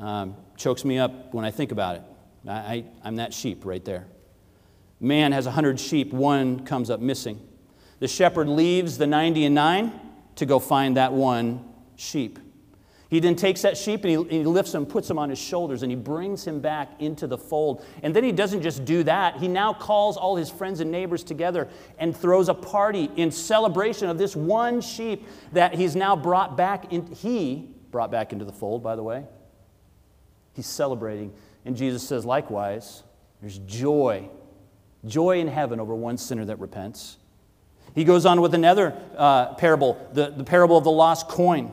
Um, 0.00 0.34
chokes 0.56 0.84
me 0.84 0.98
up 0.98 1.32
when 1.32 1.44
I 1.44 1.52
think 1.52 1.70
about 1.70 1.94
it. 1.96 2.02
I, 2.48 2.52
I, 2.52 2.84
I'm 3.04 3.16
that 3.16 3.32
sheep 3.32 3.64
right 3.64 3.84
there. 3.84 4.08
Man 4.98 5.30
has 5.30 5.46
a 5.46 5.52
hundred 5.52 5.78
sheep, 5.78 6.12
one 6.12 6.66
comes 6.66 6.90
up 6.90 6.98
missing. 6.98 7.40
The 8.00 8.08
shepherd 8.08 8.48
leaves 8.48 8.98
the 8.98 9.06
90 9.06 9.44
and 9.44 9.54
9 9.54 10.00
to 10.36 10.46
go 10.46 10.58
find 10.58 10.96
that 10.96 11.12
one 11.12 11.64
sheep. 11.94 12.40
He 13.14 13.20
then 13.20 13.36
takes 13.36 13.62
that 13.62 13.76
sheep 13.76 14.04
and 14.04 14.28
he, 14.28 14.38
he 14.38 14.44
lifts 14.44 14.74
him, 14.74 14.84
puts 14.84 15.08
him 15.08 15.20
on 15.20 15.30
his 15.30 15.38
shoulders, 15.38 15.84
and 15.84 15.92
he 15.92 15.94
brings 15.94 16.44
him 16.44 16.58
back 16.58 17.00
into 17.00 17.28
the 17.28 17.38
fold. 17.38 17.84
And 18.02 18.12
then 18.12 18.24
he 18.24 18.32
doesn't 18.32 18.60
just 18.60 18.84
do 18.84 19.04
that, 19.04 19.36
he 19.36 19.46
now 19.46 19.72
calls 19.72 20.16
all 20.16 20.34
his 20.34 20.50
friends 20.50 20.80
and 20.80 20.90
neighbors 20.90 21.22
together 21.22 21.68
and 21.96 22.16
throws 22.16 22.48
a 22.48 22.54
party 22.54 23.08
in 23.14 23.30
celebration 23.30 24.08
of 24.08 24.18
this 24.18 24.34
one 24.34 24.80
sheep 24.80 25.28
that 25.52 25.76
he's 25.76 25.94
now 25.94 26.16
brought 26.16 26.56
back 26.56 26.92
in, 26.92 27.06
he 27.06 27.70
brought 27.92 28.10
back 28.10 28.32
into 28.32 28.44
the 28.44 28.52
fold, 28.52 28.82
by 28.82 28.96
the 28.96 29.02
way. 29.04 29.24
He's 30.54 30.66
celebrating. 30.66 31.32
And 31.64 31.76
Jesus 31.76 32.02
says, 32.02 32.24
likewise, 32.24 33.04
there's 33.40 33.58
joy, 33.58 34.28
joy 35.06 35.38
in 35.38 35.46
heaven 35.46 35.78
over 35.78 35.94
one 35.94 36.18
sinner 36.18 36.46
that 36.46 36.58
repents. 36.58 37.18
He 37.94 38.02
goes 38.02 38.26
on 38.26 38.40
with 38.40 38.54
another 38.54 39.00
uh, 39.16 39.54
parable, 39.54 40.04
the, 40.14 40.30
the 40.30 40.42
parable 40.42 40.76
of 40.76 40.82
the 40.82 40.90
lost 40.90 41.28
coin. 41.28 41.72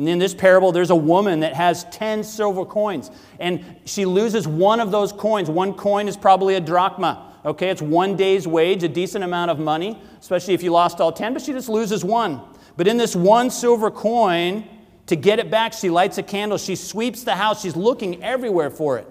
And 0.00 0.08
in 0.08 0.18
this 0.18 0.32
parable, 0.32 0.72
there's 0.72 0.88
a 0.88 0.96
woman 0.96 1.40
that 1.40 1.52
has 1.52 1.84
10 1.90 2.24
silver 2.24 2.64
coins, 2.64 3.10
and 3.38 3.62
she 3.84 4.06
loses 4.06 4.48
one 4.48 4.80
of 4.80 4.90
those 4.90 5.12
coins. 5.12 5.50
One 5.50 5.74
coin 5.74 6.08
is 6.08 6.16
probably 6.16 6.54
a 6.54 6.60
drachma. 6.60 7.34
Okay, 7.44 7.68
it's 7.68 7.82
one 7.82 8.16
day's 8.16 8.48
wage, 8.48 8.82
a 8.82 8.88
decent 8.88 9.24
amount 9.24 9.50
of 9.50 9.58
money, 9.58 10.00
especially 10.18 10.54
if 10.54 10.62
you 10.62 10.70
lost 10.70 11.02
all 11.02 11.12
10, 11.12 11.34
but 11.34 11.42
she 11.42 11.52
just 11.52 11.68
loses 11.68 12.02
one. 12.02 12.40
But 12.78 12.88
in 12.88 12.96
this 12.96 13.14
one 13.14 13.50
silver 13.50 13.90
coin, 13.90 14.66
to 15.04 15.16
get 15.16 15.38
it 15.38 15.50
back, 15.50 15.74
she 15.74 15.90
lights 15.90 16.16
a 16.16 16.22
candle, 16.22 16.56
she 16.56 16.76
sweeps 16.76 17.22
the 17.22 17.36
house, 17.36 17.60
she's 17.60 17.76
looking 17.76 18.24
everywhere 18.24 18.70
for 18.70 18.96
it. 18.96 19.06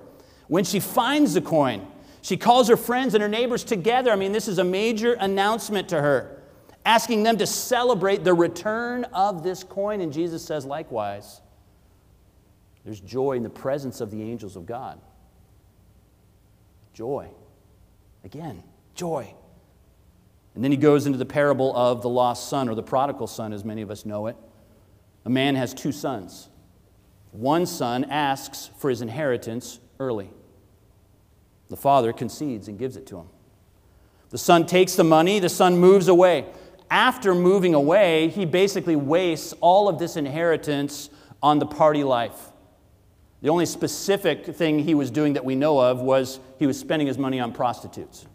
When 0.48 0.64
she 0.64 0.80
finds 0.80 1.36
the 1.36 1.42
coin, 1.42 1.86
she 2.24 2.36
calls 2.36 2.68
her 2.68 2.78
friends 2.78 3.14
and 3.14 3.22
her 3.22 3.30
neighbors 3.30 3.64
together. 3.64 4.10
I 4.10 4.16
mean, 4.16 4.32
this 4.32 4.48
is 4.48 4.58
a 4.58 4.64
major 4.64 5.14
announcement 5.14 5.88
to 5.90 6.02
her 6.02 6.39
asking 6.86 7.24
them 7.24 7.38
to 7.38 7.46
celebrate 7.46 8.24
the 8.24 8.34
return 8.34 9.04
of 9.06 9.44
this 9.44 9.64
coin. 9.64 10.02
And 10.02 10.12
Jesus 10.12 10.44
says, 10.44 10.66
likewise, 10.66 11.42
there's 12.84 13.00
joy 13.00 13.34
in 13.34 13.44
the 13.44 13.50
presence 13.50 14.02
of 14.02 14.12
the 14.12 14.22
angels 14.22 14.56
of 14.56 14.66
God. 14.66 15.00
Joy. 16.94 17.30
Again, 18.24 18.64
joy. 18.96 19.34
And 20.56 20.64
then 20.64 20.72
he 20.72 20.78
goes 20.78 21.06
into 21.06 21.18
the 21.18 21.26
parable 21.26 21.76
of 21.76 22.02
the 22.02 22.10
lost 22.10 22.50
son, 22.50 22.68
or 22.68 22.76
the 22.76 22.84
prodigal 22.84 23.28
son, 23.28 23.54
as 23.54 23.64
many 23.64 23.82
of 23.82 23.92
us 23.92 24.06
know 24.06 24.28
it. 24.28 24.36
A 25.26 25.30
man 25.30 25.56
has 25.56 25.74
two 25.74 25.92
sons. 25.92 26.50
One 27.32 27.66
son 27.66 28.06
asks 28.06 28.72
for 28.80 28.90
his 28.90 29.02
inheritance 29.02 29.80
early. 30.00 30.32
The 31.70 31.78
father 31.78 32.12
concedes 32.12 32.68
and 32.68 32.80
gives 32.80 32.98
it 32.98 33.06
to 33.08 33.18
him. 33.18 33.28
The 34.32 34.38
son 34.38 34.66
takes 34.66 34.96
the 34.96 35.04
money, 35.04 35.40
the 35.40 35.50
son 35.50 35.78
moves 35.78 36.08
away 36.08 36.46
after 36.90 37.36
moving 37.36 37.74
away, 37.74 38.30
he 38.30 38.46
basically 38.46 38.96
wastes 38.96 39.54
all 39.62 39.88
of 39.88 40.00
this 40.00 40.16
inheritance 40.16 41.10
on 41.42 41.60
the 41.60 41.66
party 41.66 42.04
life. 42.04 42.52
The 43.42 43.50
only 43.50 43.66
specific 43.66 44.46
thing 44.46 44.80
he 44.80 44.96
was 44.96 45.12
doing 45.12 45.34
that 45.34 45.46
we 45.46 45.56
know 45.56 45.80
of 45.80 46.02
was 46.02 46.40
he 46.58 46.68
was 46.68 46.78
spending 46.80 47.08
his 47.08 47.18
money 47.18 47.40
on 47.40 47.54
prostitutes. 47.54 48.28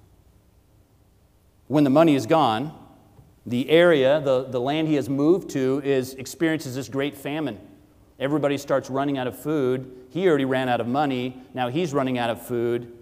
When 1.67 1.85
the 1.85 1.90
money 1.90 2.14
is 2.14 2.27
gone, 2.27 2.73
the 3.45 3.69
area, 3.69 4.21
the, 4.21 4.45
the 4.45 4.61
land 4.61 4.88
he 4.88 4.95
has 4.95 5.09
moved 5.09 5.51
to, 5.51 5.83
is, 5.85 6.14
experiences 6.14 6.75
this 6.75 6.88
great 6.88 7.14
famine. 7.14 7.59
Everybody 8.19 8.57
starts 8.57 8.88
running 8.88 9.19
out 9.19 9.27
of 9.27 9.38
food. 9.38 10.07
He 10.11 10.27
already 10.29 10.45
ran 10.45 10.69
out 10.69 10.81
of 10.81 10.87
money. 10.87 11.43
Now 11.53 11.69
he's 11.69 11.93
running 11.93 12.17
out 12.17 12.31
of 12.31 12.47
food 12.47 12.93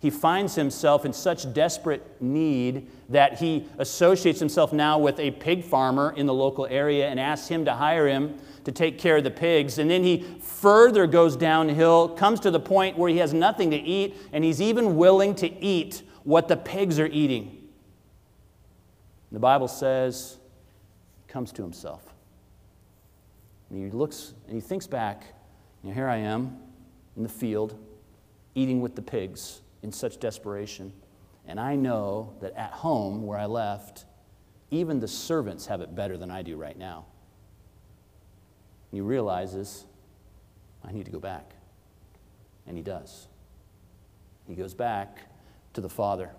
he 0.00 0.08
finds 0.08 0.54
himself 0.54 1.04
in 1.04 1.12
such 1.12 1.52
desperate 1.52 2.20
need 2.22 2.88
that 3.10 3.38
he 3.38 3.66
associates 3.78 4.40
himself 4.40 4.72
now 4.72 4.98
with 4.98 5.20
a 5.20 5.30
pig 5.32 5.62
farmer 5.62 6.14
in 6.16 6.24
the 6.24 6.32
local 6.32 6.66
area 6.66 7.06
and 7.06 7.20
asks 7.20 7.48
him 7.48 7.66
to 7.66 7.74
hire 7.74 8.08
him 8.08 8.38
to 8.64 8.72
take 8.72 8.98
care 8.98 9.18
of 9.18 9.24
the 9.24 9.30
pigs. 9.30 9.76
And 9.78 9.90
then 9.90 10.02
he 10.02 10.24
further 10.40 11.06
goes 11.06 11.36
downhill, 11.36 12.08
comes 12.08 12.40
to 12.40 12.50
the 12.50 12.58
point 12.58 12.96
where 12.96 13.10
he 13.10 13.18
has 13.18 13.34
nothing 13.34 13.70
to 13.72 13.76
eat, 13.76 14.16
and 14.32 14.42
he's 14.42 14.62
even 14.62 14.96
willing 14.96 15.34
to 15.36 15.62
eat 15.62 16.02
what 16.24 16.48
the 16.48 16.56
pigs 16.56 16.98
are 16.98 17.06
eating. 17.06 17.68
The 19.30 19.38
Bible 19.38 19.68
says, 19.68 20.38
he 21.26 21.30
comes 21.30 21.52
to 21.52 21.62
himself. 21.62 22.14
And 23.68 23.84
he 23.84 23.90
looks 23.90 24.32
and 24.46 24.54
he 24.54 24.62
thinks 24.62 24.86
back, 24.86 25.24
you 25.82 25.90
know, 25.90 25.94
here 25.94 26.08
I 26.08 26.16
am 26.16 26.58
in 27.18 27.22
the 27.22 27.28
field 27.28 27.78
eating 28.54 28.80
with 28.80 28.96
the 28.96 29.02
pigs 29.02 29.60
in 29.82 29.92
such 29.92 30.18
desperation. 30.18 30.92
And 31.46 31.58
I 31.58 31.76
know 31.76 32.34
that 32.40 32.54
at 32.56 32.72
home, 32.72 33.26
where 33.26 33.38
I 33.38 33.46
left, 33.46 34.04
even 34.70 35.00
the 35.00 35.08
servants 35.08 35.66
have 35.66 35.80
it 35.80 35.94
better 35.94 36.16
than 36.16 36.30
I 36.30 36.42
do 36.42 36.56
right 36.56 36.78
now. 36.78 37.06
And 38.90 38.98
he 38.98 39.00
realizes, 39.00 39.86
I 40.84 40.92
need 40.92 41.06
to 41.06 41.10
go 41.10 41.20
back. 41.20 41.54
And 42.66 42.76
he 42.76 42.82
does. 42.82 43.26
He 44.46 44.54
goes 44.54 44.74
back 44.74 45.18
to 45.72 45.80
the 45.80 45.88
Father. 45.88 46.30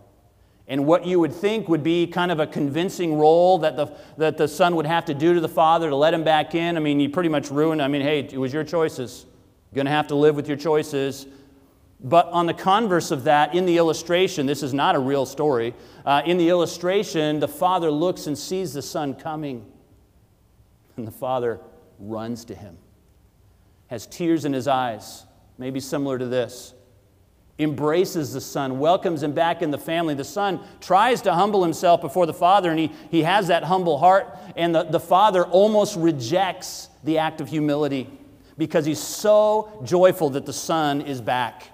And 0.67 0.85
what 0.85 1.05
you 1.05 1.19
would 1.19 1.33
think 1.33 1.67
would 1.67 1.83
be 1.83 2.07
kind 2.07 2.31
of 2.31 2.39
a 2.39 2.47
convincing 2.47 3.17
role 3.17 3.57
that 3.59 3.75
the, 3.75 3.93
that 4.17 4.37
the 4.37 4.47
son 4.47 4.75
would 4.75 4.85
have 4.85 5.05
to 5.05 5.13
do 5.13 5.33
to 5.33 5.39
the 5.41 5.49
father 5.49 5.89
to 5.89 5.95
let 5.95 6.13
him 6.13 6.23
back 6.23 6.55
in. 6.55 6.77
I 6.77 6.79
mean, 6.79 6.99
he 6.99 7.07
pretty 7.07 7.29
much 7.29 7.51
ruined. 7.51 7.81
I 7.81 7.87
mean, 7.87 8.01
hey, 8.01 8.19
it 8.19 8.37
was 8.37 8.53
your 8.53 8.63
choices. 8.63 9.25
You're 9.71 9.75
going 9.75 9.85
to 9.87 9.91
have 9.91 10.07
to 10.07 10.15
live 10.15 10.35
with 10.35 10.47
your 10.47 10.57
choices. 10.57 11.25
But 12.03 12.27
on 12.27 12.47
the 12.47 12.53
converse 12.53 13.11
of 13.11 13.25
that, 13.25 13.53
in 13.53 13.65
the 13.65 13.77
illustration, 13.77 14.47
this 14.47 14.63
is 14.63 14.73
not 14.73 14.95
a 14.95 14.99
real 14.99 15.25
story. 15.25 15.75
Uh, 16.03 16.23
in 16.25 16.37
the 16.37 16.49
illustration, 16.49 17.39
the 17.39 17.47
father 17.47 17.91
looks 17.91 18.25
and 18.25 18.35
sees 18.37 18.73
the 18.73 18.81
son 18.81 19.13
coming, 19.13 19.71
and 20.97 21.05
the 21.05 21.11
father 21.11 21.59
runs 21.99 22.43
to 22.45 22.55
him, 22.55 22.77
has 23.87 24.07
tears 24.07 24.45
in 24.45 24.53
his 24.53 24.67
eyes, 24.67 25.25
maybe 25.59 25.79
similar 25.79 26.17
to 26.17 26.25
this, 26.25 26.73
embraces 27.59 28.33
the 28.33 28.41
son, 28.41 28.79
welcomes 28.79 29.21
him 29.21 29.33
back 29.33 29.61
in 29.61 29.69
the 29.69 29.77
family. 29.77 30.15
The 30.15 30.23
son 30.23 30.59
tries 30.79 31.21
to 31.21 31.33
humble 31.35 31.61
himself 31.61 32.01
before 32.01 32.25
the 32.25 32.33
father, 32.33 32.71
and 32.71 32.79
he, 32.79 32.91
he 33.11 33.21
has 33.21 33.49
that 33.49 33.63
humble 33.63 33.99
heart, 33.99 34.35
and 34.55 34.73
the, 34.73 34.83
the 34.83 34.99
father 34.99 35.45
almost 35.45 35.95
rejects 35.97 36.89
the 37.03 37.19
act 37.19 37.41
of 37.41 37.49
humility 37.49 38.09
because 38.57 38.85
he's 38.85 38.99
so 38.99 39.83
joyful 39.83 40.31
that 40.31 40.47
the 40.47 40.53
son 40.53 41.01
is 41.01 41.21
back. 41.21 41.67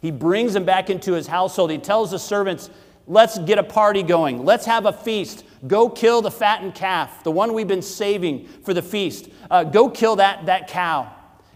He 0.00 0.10
brings 0.10 0.52
them 0.52 0.64
back 0.64 0.90
into 0.90 1.12
his 1.12 1.26
household. 1.26 1.70
He 1.70 1.78
tells 1.78 2.10
the 2.10 2.18
servants, 2.18 2.70
Let's 3.08 3.38
get 3.38 3.58
a 3.58 3.62
party 3.62 4.02
going. 4.02 4.44
Let's 4.44 4.66
have 4.66 4.84
a 4.84 4.92
feast. 4.92 5.44
Go 5.66 5.88
kill 5.88 6.22
the 6.22 6.30
fattened 6.30 6.74
calf, 6.74 7.22
the 7.22 7.30
one 7.30 7.54
we've 7.54 7.68
been 7.68 7.82
saving 7.82 8.46
for 8.64 8.74
the 8.74 8.82
feast. 8.82 9.28
Uh, 9.48 9.62
go 9.62 9.88
kill 9.88 10.16
that, 10.16 10.46
that 10.46 10.68
cow. 10.68 11.12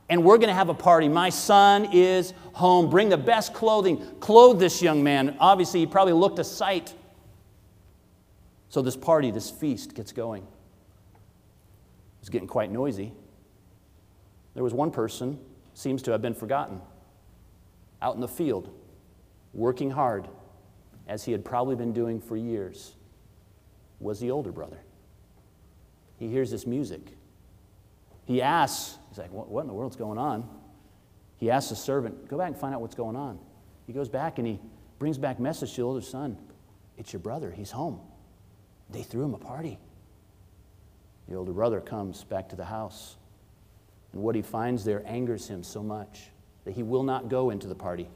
And 0.09 0.25
we're 0.25 0.39
going 0.39 0.49
to 0.49 0.55
have 0.55 0.69
a 0.69 0.75
party. 0.75 1.09
My 1.09 1.29
son 1.29 1.89
is 1.93 2.35
home. 2.53 2.89
Bring 2.89 3.09
the 3.09 3.19
best 3.19 3.53
clothing. 3.53 4.05
Clothe 4.21 4.59
this 4.61 4.81
young 4.81 5.03
man. 5.03 5.37
Obviously, 5.41 5.81
he 5.81 5.87
probably 5.87 6.13
looked 6.13 6.39
a 6.39 6.45
sight. 6.45 6.95
So, 8.69 8.83
this 8.83 8.97
party, 8.97 9.31
this 9.33 9.51
feast 9.51 9.95
gets 9.95 10.13
going. 10.13 10.47
It's 12.21 12.29
getting 12.29 12.49
quite 12.49 12.71
noisy. 12.71 13.13
There 14.55 14.63
was 14.65 14.75
one 14.75 14.91
person, 14.91 15.39
seems 15.75 16.03
to 16.03 16.13
have 16.13 16.23
been 16.23 16.35
forgotten 16.35 16.81
out 18.03 18.15
in 18.15 18.21
the 18.21 18.29
field, 18.29 18.71
working 19.53 19.91
hard, 19.91 20.29
as 21.07 21.25
he 21.25 21.33
had 21.33 21.45
probably 21.45 21.77
been 21.77 21.93
doing 21.93 22.21
for 22.21 22.37
years, 22.37 22.95
was 23.99 24.21
the 24.21 24.31
older 24.31 24.53
brother. 24.53 24.81
He 26.19 26.29
hears 26.29 26.51
this 26.51 26.67
music. 26.67 27.01
He 28.25 28.41
asks, 28.43 28.99
he's 29.09 29.19
like, 29.19 29.33
what, 29.33 29.61
in 29.61 29.67
the 29.67 29.73
world's 29.73 29.97
going 29.97 30.19
on? 30.19 30.49
He 31.37 31.51
asks 31.51 31.71
the 31.71 31.77
servant, 31.77 32.29
go 32.29 32.39
back 32.39 32.49
and 32.49 32.57
find 32.57 32.75
out 32.75 32.81
what's 32.81 32.95
going 32.95 33.17
on. 33.17 33.39
He 33.87 33.93
goes 33.93 34.09
back 34.09 34.39
and 34.39 34.47
he 34.47 34.61
brings 34.99 35.19
back 35.19 35.41
message 35.41 35.71
to 35.71 35.77
the 35.77 35.83
older 35.83 36.01
son. 36.01 36.39
It's 36.97 37.13
your 37.13 37.21
brother. 37.21 37.51
He's 37.51 37.71
home. 37.71 38.01
They 38.91 39.03
threw 39.03 39.25
him 39.25 39.35
a 39.35 39.39
party. 39.39 39.79
The 41.29 41.35
older 41.35 41.53
brother 41.53 41.81
comes 41.81 42.25
back 42.25 42.51
to 42.51 42.57
the 42.57 42.65
house. 42.65 43.17
And 44.13 44.23
what 44.23 44.35
he 44.35 44.43
finds 44.43 44.85
there 44.85 45.03
angers 45.07 45.49
him 45.49 45.63
so 45.63 45.83
much 45.83 46.31
that 46.71 46.77
he 46.77 46.85
will 46.85 47.03
not 47.03 47.29
go 47.29 47.51
into 47.51 47.67
the 47.67 47.75
party. 47.75 48.09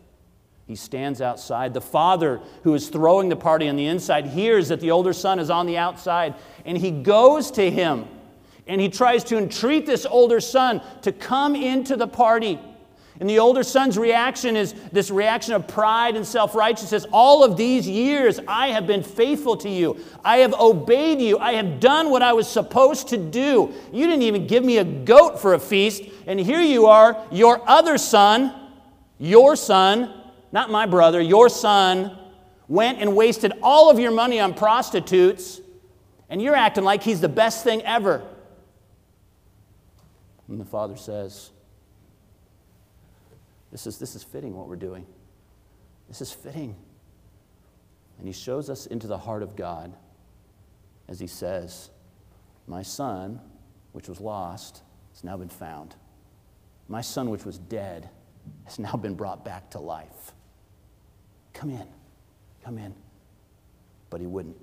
He 0.68 0.76
stands 0.76 1.20
outside. 1.20 1.74
The 1.74 1.80
father 1.80 2.40
who 2.62 2.72
is 2.74 2.88
throwing 2.88 3.28
the 3.28 3.34
party 3.34 3.68
on 3.68 3.74
the 3.74 3.86
inside 3.86 4.26
hears 4.26 4.68
that 4.68 4.78
the 4.78 4.92
older 4.92 5.12
son 5.12 5.40
is 5.40 5.50
on 5.50 5.66
the 5.66 5.76
outside, 5.76 6.36
and 6.64 6.78
he 6.78 6.92
goes 6.92 7.50
to 7.50 7.68
him 7.68 8.06
and 8.68 8.80
he 8.80 8.88
tries 8.88 9.24
to 9.24 9.36
entreat 9.36 9.86
this 9.86 10.06
older 10.06 10.40
son 10.40 10.80
to 11.02 11.10
come 11.10 11.56
into 11.56 11.96
the 11.96 12.06
party. 12.06 12.60
And 13.20 13.30
the 13.30 13.38
older 13.38 13.62
son's 13.62 13.96
reaction 13.96 14.56
is 14.56 14.74
this 14.90 15.08
reaction 15.08 15.54
of 15.54 15.68
pride 15.68 16.16
and 16.16 16.26
self 16.26 16.54
righteousness. 16.54 17.06
All 17.12 17.44
of 17.44 17.56
these 17.56 17.88
years, 17.88 18.40
I 18.48 18.68
have 18.68 18.88
been 18.88 19.04
faithful 19.04 19.56
to 19.58 19.68
you. 19.68 19.98
I 20.24 20.38
have 20.38 20.52
obeyed 20.54 21.20
you. 21.20 21.38
I 21.38 21.52
have 21.52 21.78
done 21.78 22.10
what 22.10 22.22
I 22.22 22.32
was 22.32 22.48
supposed 22.48 23.08
to 23.08 23.16
do. 23.16 23.72
You 23.92 24.06
didn't 24.06 24.22
even 24.22 24.48
give 24.48 24.64
me 24.64 24.78
a 24.78 24.84
goat 24.84 25.40
for 25.40 25.54
a 25.54 25.60
feast. 25.60 26.02
And 26.26 26.40
here 26.40 26.60
you 26.60 26.86
are, 26.86 27.24
your 27.30 27.62
other 27.68 27.98
son, 27.98 28.52
your 29.18 29.54
son, 29.54 30.12
not 30.50 30.70
my 30.70 30.86
brother, 30.86 31.20
your 31.20 31.48
son, 31.48 32.18
went 32.66 32.98
and 32.98 33.14
wasted 33.14 33.52
all 33.62 33.90
of 33.90 34.00
your 34.00 34.10
money 34.10 34.40
on 34.40 34.54
prostitutes. 34.54 35.60
And 36.28 36.42
you're 36.42 36.56
acting 36.56 36.82
like 36.82 37.04
he's 37.04 37.20
the 37.20 37.28
best 37.28 37.62
thing 37.62 37.80
ever. 37.82 38.26
And 40.48 40.60
the 40.60 40.64
father 40.64 40.96
says, 40.96 41.50
this 43.74 43.88
is, 43.88 43.98
this 43.98 44.14
is 44.14 44.22
fitting 44.22 44.54
what 44.54 44.68
we're 44.68 44.76
doing. 44.76 45.04
This 46.06 46.20
is 46.20 46.30
fitting. 46.30 46.76
And 48.18 48.26
he 48.28 48.32
shows 48.32 48.70
us 48.70 48.86
into 48.86 49.08
the 49.08 49.18
heart 49.18 49.42
of 49.42 49.56
God 49.56 49.92
as 51.08 51.18
he 51.18 51.26
says, 51.26 51.90
My 52.68 52.82
son, 52.82 53.40
which 53.90 54.08
was 54.08 54.20
lost, 54.20 54.82
has 55.12 55.24
now 55.24 55.36
been 55.36 55.48
found. 55.48 55.96
My 56.86 57.00
son, 57.00 57.30
which 57.30 57.44
was 57.44 57.58
dead, 57.58 58.08
has 58.62 58.78
now 58.78 58.92
been 58.92 59.16
brought 59.16 59.44
back 59.44 59.70
to 59.70 59.80
life. 59.80 60.34
Come 61.52 61.70
in, 61.70 61.88
come 62.64 62.78
in. 62.78 62.94
But 64.08 64.20
he 64.20 64.28
wouldn't. 64.28 64.56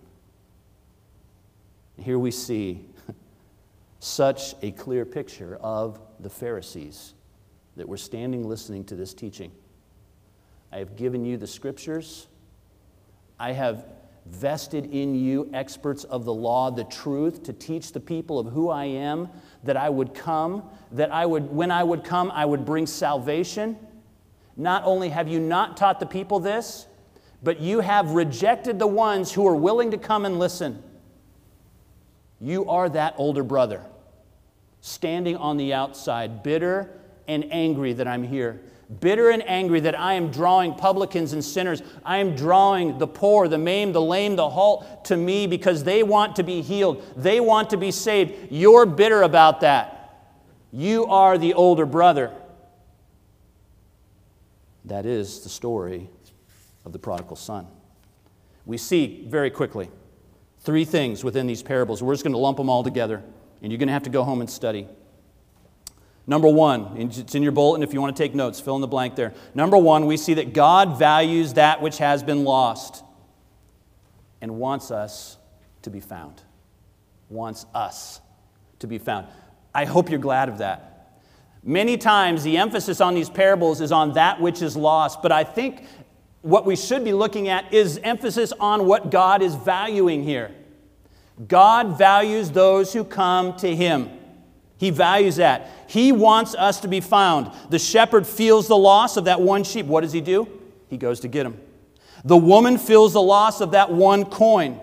Here 1.97 2.17
we 2.17 2.31
see 2.31 2.85
such 3.99 4.55
a 4.61 4.71
clear 4.71 5.03
picture 5.03 5.57
of 5.57 5.99
the 6.21 6.29
Pharisees 6.29 7.13
that 7.75 7.87
were 7.87 7.97
standing 7.97 8.47
listening 8.47 8.83
to 8.85 8.95
this 8.95 9.13
teaching. 9.13 9.51
I 10.71 10.77
have 10.79 10.95
given 10.95 11.25
you 11.25 11.37
the 11.37 11.47
scriptures. 11.47 12.27
I 13.39 13.51
have 13.53 13.85
vested 14.25 14.85
in 14.93 15.15
you 15.15 15.49
experts 15.53 16.03
of 16.03 16.25
the 16.25 16.33
law, 16.33 16.69
the 16.69 16.83
truth, 16.83 17.43
to 17.43 17.53
teach 17.53 17.91
the 17.91 17.99
people 17.99 18.39
of 18.39 18.47
who 18.47 18.69
I 18.69 18.85
am, 18.85 19.29
that 19.63 19.75
I 19.75 19.89
would 19.89 20.13
come, 20.13 20.63
that 20.91 21.11
I 21.11 21.25
would, 21.25 21.51
when 21.51 21.71
I 21.71 21.83
would 21.83 22.03
come, 22.03 22.31
I 22.31 22.45
would 22.45 22.65
bring 22.65 22.85
salvation. 22.85 23.77
Not 24.55 24.83
only 24.85 25.09
have 25.09 25.27
you 25.27 25.39
not 25.39 25.75
taught 25.75 25.99
the 25.99 26.05
people 26.05 26.39
this, 26.39 26.85
but 27.41 27.59
you 27.59 27.79
have 27.79 28.11
rejected 28.11 28.77
the 28.77 28.87
ones 28.87 29.31
who 29.31 29.47
are 29.47 29.55
willing 29.55 29.91
to 29.91 29.97
come 29.97 30.25
and 30.25 30.37
listen. 30.37 30.83
You 32.39 32.69
are 32.69 32.87
that 32.89 33.15
older 33.17 33.43
brother, 33.43 33.83
standing 34.81 35.35
on 35.35 35.57
the 35.57 35.73
outside, 35.73 36.43
bitter 36.43 37.00
and 37.27 37.45
angry 37.51 37.93
that 37.93 38.07
I'm 38.07 38.23
here 38.23 38.61
bitter 38.99 39.29
and 39.29 39.47
angry 39.47 39.79
that 39.81 39.97
I 39.97 40.15
am 40.15 40.31
drawing 40.31 40.73
publicans 40.73 41.33
and 41.33 41.43
sinners. 41.43 41.81
I 42.03 42.17
am 42.17 42.35
drawing 42.35 42.97
the 42.97 43.07
poor, 43.07 43.47
the 43.47 43.57
maimed, 43.57 43.95
the 43.95 44.01
lame, 44.01 44.35
the 44.35 44.49
halt 44.49 45.05
to 45.05 45.15
me 45.15 45.47
because 45.47 45.83
they 45.83 46.03
want 46.03 46.35
to 46.35 46.43
be 46.43 46.61
healed. 46.61 47.03
They 47.15 47.39
want 47.39 47.69
to 47.69 47.77
be 47.77 47.91
saved. 47.91 48.51
You're 48.51 48.85
bitter 48.85 49.21
about 49.21 49.61
that. 49.61 49.97
You 50.73 51.05
are 51.05 51.37
the 51.37 51.53
older 51.53 51.85
brother. 51.85 52.31
That 54.85 55.05
is 55.05 55.41
the 55.41 55.49
story 55.49 56.09
of 56.85 56.91
the 56.91 56.99
prodigal 56.99 57.35
son. 57.35 57.67
We 58.65 58.77
see 58.77 59.25
very 59.27 59.49
quickly 59.49 59.89
three 60.59 60.85
things 60.85 61.23
within 61.23 61.47
these 61.47 61.63
parables. 61.63 62.01
We're 62.01 62.13
just 62.13 62.23
going 62.23 62.33
to 62.33 62.39
lump 62.39 62.57
them 62.57 62.69
all 62.69 62.83
together, 62.83 63.23
and 63.61 63.71
you're 63.71 63.79
going 63.79 63.87
to 63.87 63.93
have 63.93 64.03
to 64.03 64.09
go 64.09 64.23
home 64.23 64.41
and 64.41 64.49
study. 64.49 64.87
Number 66.27 66.47
one, 66.47 66.95
it's 66.97 67.35
in 67.35 67.41
your 67.43 67.51
bulletin 67.51 67.83
if 67.83 67.93
you 67.93 68.01
want 68.01 68.15
to 68.15 68.23
take 68.23 68.35
notes, 68.35 68.59
fill 68.59 68.75
in 68.75 68.81
the 68.81 68.87
blank 68.87 69.15
there. 69.15 69.33
Number 69.55 69.77
one, 69.77 70.05
we 70.05 70.17
see 70.17 70.35
that 70.35 70.53
God 70.53 70.99
values 70.99 71.55
that 71.55 71.81
which 71.81 71.97
has 71.97 72.21
been 72.21 72.43
lost 72.43 73.03
and 74.39 74.59
wants 74.59 74.91
us 74.91 75.37
to 75.81 75.89
be 75.89 75.99
found. 75.99 76.41
Wants 77.29 77.65
us 77.73 78.21
to 78.79 78.87
be 78.87 78.97
found. 78.97 79.27
I 79.73 79.85
hope 79.85 80.09
you're 80.09 80.19
glad 80.19 80.49
of 80.49 80.59
that. 80.59 80.87
Many 81.63 81.97
times 81.97 82.43
the 82.43 82.57
emphasis 82.57 83.01
on 83.01 83.13
these 83.13 83.29
parables 83.29 83.81
is 83.81 83.91
on 83.91 84.13
that 84.13 84.41
which 84.41 84.61
is 84.61 84.75
lost, 84.75 85.21
but 85.21 85.31
I 85.31 85.43
think 85.43 85.85
what 86.41 86.65
we 86.65 86.75
should 86.75 87.03
be 87.03 87.13
looking 87.13 87.49
at 87.49 87.71
is 87.73 87.99
emphasis 88.03 88.51
on 88.59 88.85
what 88.87 89.11
God 89.11 89.41
is 89.41 89.53
valuing 89.55 90.23
here. 90.23 90.51
God 91.47 91.97
values 91.97 92.51
those 92.51 92.93
who 92.93 93.03
come 93.03 93.55
to 93.57 93.75
Him. 93.75 94.09
He 94.81 94.89
values 94.89 95.35
that. 95.35 95.69
He 95.85 96.11
wants 96.11 96.55
us 96.55 96.79
to 96.79 96.87
be 96.87 97.01
found. 97.01 97.51
The 97.69 97.77
shepherd 97.77 98.25
feels 98.25 98.67
the 98.67 98.75
loss 98.75 99.15
of 99.15 99.25
that 99.25 99.39
one 99.39 99.63
sheep. 99.63 99.85
What 99.85 100.01
does 100.01 100.11
he 100.11 100.21
do? 100.21 100.47
He 100.87 100.97
goes 100.97 101.19
to 101.19 101.27
get 101.27 101.45
him. 101.45 101.61
The 102.25 102.35
woman 102.35 102.79
feels 102.79 103.13
the 103.13 103.21
loss 103.21 103.61
of 103.61 103.73
that 103.73 103.91
one 103.91 104.25
coin. 104.25 104.79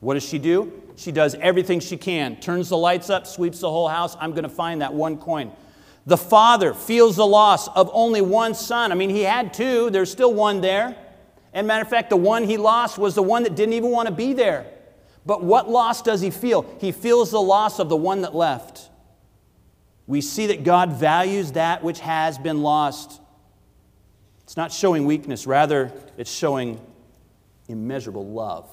What 0.00 0.14
does 0.14 0.26
she 0.26 0.38
do? 0.38 0.72
She 0.96 1.12
does 1.12 1.34
everything 1.34 1.80
she 1.80 1.98
can, 1.98 2.36
turns 2.36 2.70
the 2.70 2.78
lights 2.78 3.10
up, 3.10 3.26
sweeps 3.26 3.60
the 3.60 3.68
whole 3.68 3.86
house. 3.86 4.16
I'm 4.18 4.30
going 4.30 4.44
to 4.44 4.48
find 4.48 4.80
that 4.80 4.94
one 4.94 5.18
coin. 5.18 5.52
The 6.06 6.16
father 6.16 6.72
feels 6.72 7.16
the 7.16 7.26
loss 7.26 7.68
of 7.68 7.90
only 7.92 8.22
one 8.22 8.54
son. 8.54 8.92
I 8.92 8.94
mean, 8.94 9.10
he 9.10 9.24
had 9.24 9.52
two, 9.52 9.90
there's 9.90 10.10
still 10.10 10.32
one 10.32 10.62
there. 10.62 10.96
And 11.52 11.66
matter 11.66 11.82
of 11.82 11.90
fact, 11.90 12.08
the 12.08 12.16
one 12.16 12.44
he 12.44 12.56
lost 12.56 12.96
was 12.96 13.14
the 13.14 13.22
one 13.22 13.42
that 13.42 13.54
didn't 13.54 13.74
even 13.74 13.90
want 13.90 14.08
to 14.08 14.14
be 14.14 14.32
there. 14.32 14.64
But 15.26 15.44
what 15.44 15.68
loss 15.68 16.00
does 16.00 16.22
he 16.22 16.30
feel? 16.30 16.64
He 16.80 16.92
feels 16.92 17.30
the 17.30 17.42
loss 17.42 17.78
of 17.78 17.90
the 17.90 17.96
one 17.96 18.22
that 18.22 18.34
left 18.34 18.88
we 20.06 20.20
see 20.20 20.48
that 20.48 20.64
God 20.64 20.92
values 20.92 21.52
that 21.52 21.82
which 21.82 22.00
has 22.00 22.38
been 22.38 22.62
lost. 22.62 23.20
It's 24.42 24.56
not 24.56 24.72
showing 24.72 25.06
weakness, 25.06 25.46
rather, 25.46 25.92
it's 26.18 26.30
showing 26.30 26.80
immeasurable 27.68 28.26
love 28.26 28.68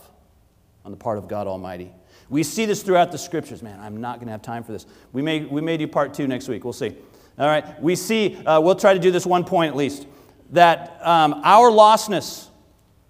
on 0.83 0.91
the 0.91 0.97
part 0.97 1.17
of 1.17 1.27
God 1.27 1.47
Almighty. 1.47 1.91
We 2.29 2.43
see 2.43 2.65
this 2.65 2.83
throughout 2.83 3.11
the 3.11 3.17
scriptures. 3.17 3.61
Man, 3.61 3.79
I'm 3.79 3.99
not 4.01 4.17
going 4.17 4.27
to 4.27 4.31
have 4.31 4.41
time 4.41 4.63
for 4.63 4.71
this. 4.71 4.85
We 5.13 5.21
may, 5.21 5.41
we 5.41 5.61
may 5.61 5.77
do 5.77 5.87
part 5.87 6.13
two 6.13 6.27
next 6.27 6.47
week. 6.47 6.63
We'll 6.63 6.73
see. 6.73 6.95
All 7.37 7.47
right. 7.47 7.81
We 7.81 7.95
see, 7.95 8.37
uh, 8.45 8.59
we'll 8.59 8.75
try 8.75 8.93
to 8.93 8.99
do 8.99 9.11
this 9.11 9.25
one 9.25 9.43
point 9.43 9.69
at 9.69 9.75
least, 9.75 10.07
that 10.51 10.99
um, 11.01 11.41
our 11.43 11.69
lostness 11.69 12.47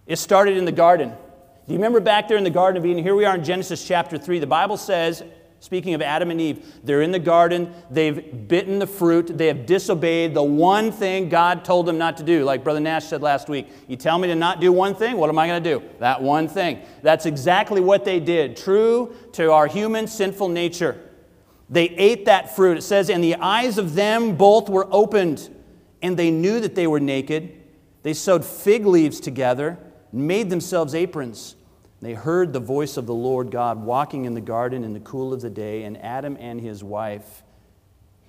is 0.06 0.20
started 0.20 0.58
in 0.58 0.66
the 0.66 0.72
garden. 0.72 1.10
Do 1.10 1.74
you 1.74 1.76
remember 1.76 2.00
back 2.00 2.28
there 2.28 2.38
in 2.38 2.44
the 2.44 2.50
Garden 2.50 2.82
of 2.82 2.86
Eden? 2.86 3.04
Here 3.04 3.16
we 3.16 3.26
are 3.26 3.36
in 3.36 3.44
Genesis 3.44 3.88
chapter 3.88 4.18
3. 4.18 4.40
The 4.40 4.48
Bible 4.48 4.78
says, 4.78 5.24
Speaking 5.62 5.94
of 5.94 6.02
Adam 6.02 6.32
and 6.32 6.42
Eve, 6.42 6.66
they're 6.84 7.04
in 7.04 7.12
the 7.12 7.20
garden, 7.20 7.72
they've 7.92 8.48
bitten 8.48 8.80
the 8.80 8.88
fruit, 8.88 9.38
they 9.38 9.46
have 9.46 9.68
disobeyed 9.68 10.34
the 10.34 10.42
one 10.42 10.92
thing 10.92 11.30
God 11.30 11.64
told 11.64 11.86
them 11.86 12.00
not 12.00 12.18
to 12.18 12.24
do. 12.24 12.44
Like 12.44 12.64
Brother 12.64 12.80
Nash 12.80 13.06
said 13.06 13.22
last 13.22 13.48
week, 13.48 13.68
you 13.88 13.96
tell 13.96 14.18
me 14.18 14.28
to 14.30 14.34
not 14.34 14.60
do 14.60 14.72
one 14.72 14.96
thing, 14.96 15.18
what 15.18 15.30
am 15.30 15.38
I 15.38 15.46
going 15.46 15.64
to 15.64 15.70
do? 15.80 15.86
That 16.00 16.20
one 16.20 16.48
thing. 16.48 16.82
That's 17.04 17.28
exactly 17.28 17.80
what 17.80 18.06
they 18.06 18.20
did, 18.20 18.58
true 18.58 19.16
to 19.34 19.52
our 19.52 19.68
human 19.68 20.08
sinful 20.08 20.50
nature. 20.50 21.00
They 21.70 21.90
ate 21.90 22.26
that 22.26 22.56
fruit. 22.56 22.80
It 22.80 22.82
says, 22.82 23.12
and 23.12 23.24
the 23.24 23.36
eyes 23.36 23.78
of 23.78 23.94
them 23.94 24.38
both 24.38 24.68
were 24.68 24.88
opened, 24.90 25.48
and 26.02 26.18
they 26.18 26.32
knew 26.32 26.60
that 26.60 26.74
they 26.74 26.88
were 26.88 27.00
naked. 27.00 27.56
They 28.02 28.16
sewed 28.16 28.44
fig 28.44 28.88
leaves 28.88 29.20
together, 29.20 29.78
made 30.12 30.50
themselves 30.50 30.96
aprons. 30.96 31.56
They 32.02 32.14
heard 32.14 32.52
the 32.52 32.60
voice 32.60 32.98
of 32.98 33.06
the 33.06 33.14
Lord 33.14 33.52
God 33.52 33.84
walking 33.84 34.26
in 34.26 34.34
the 34.34 34.42
garden 34.42 34.84
in 34.84 34.94
the 34.94 35.00
cool 35.00 35.34
of 35.34 35.42
the 35.42 35.50
day, 35.50 35.84
and 35.84 35.98
Adam 35.98 36.36
and 36.40 36.60
his 36.60 36.84
wife 36.84 37.44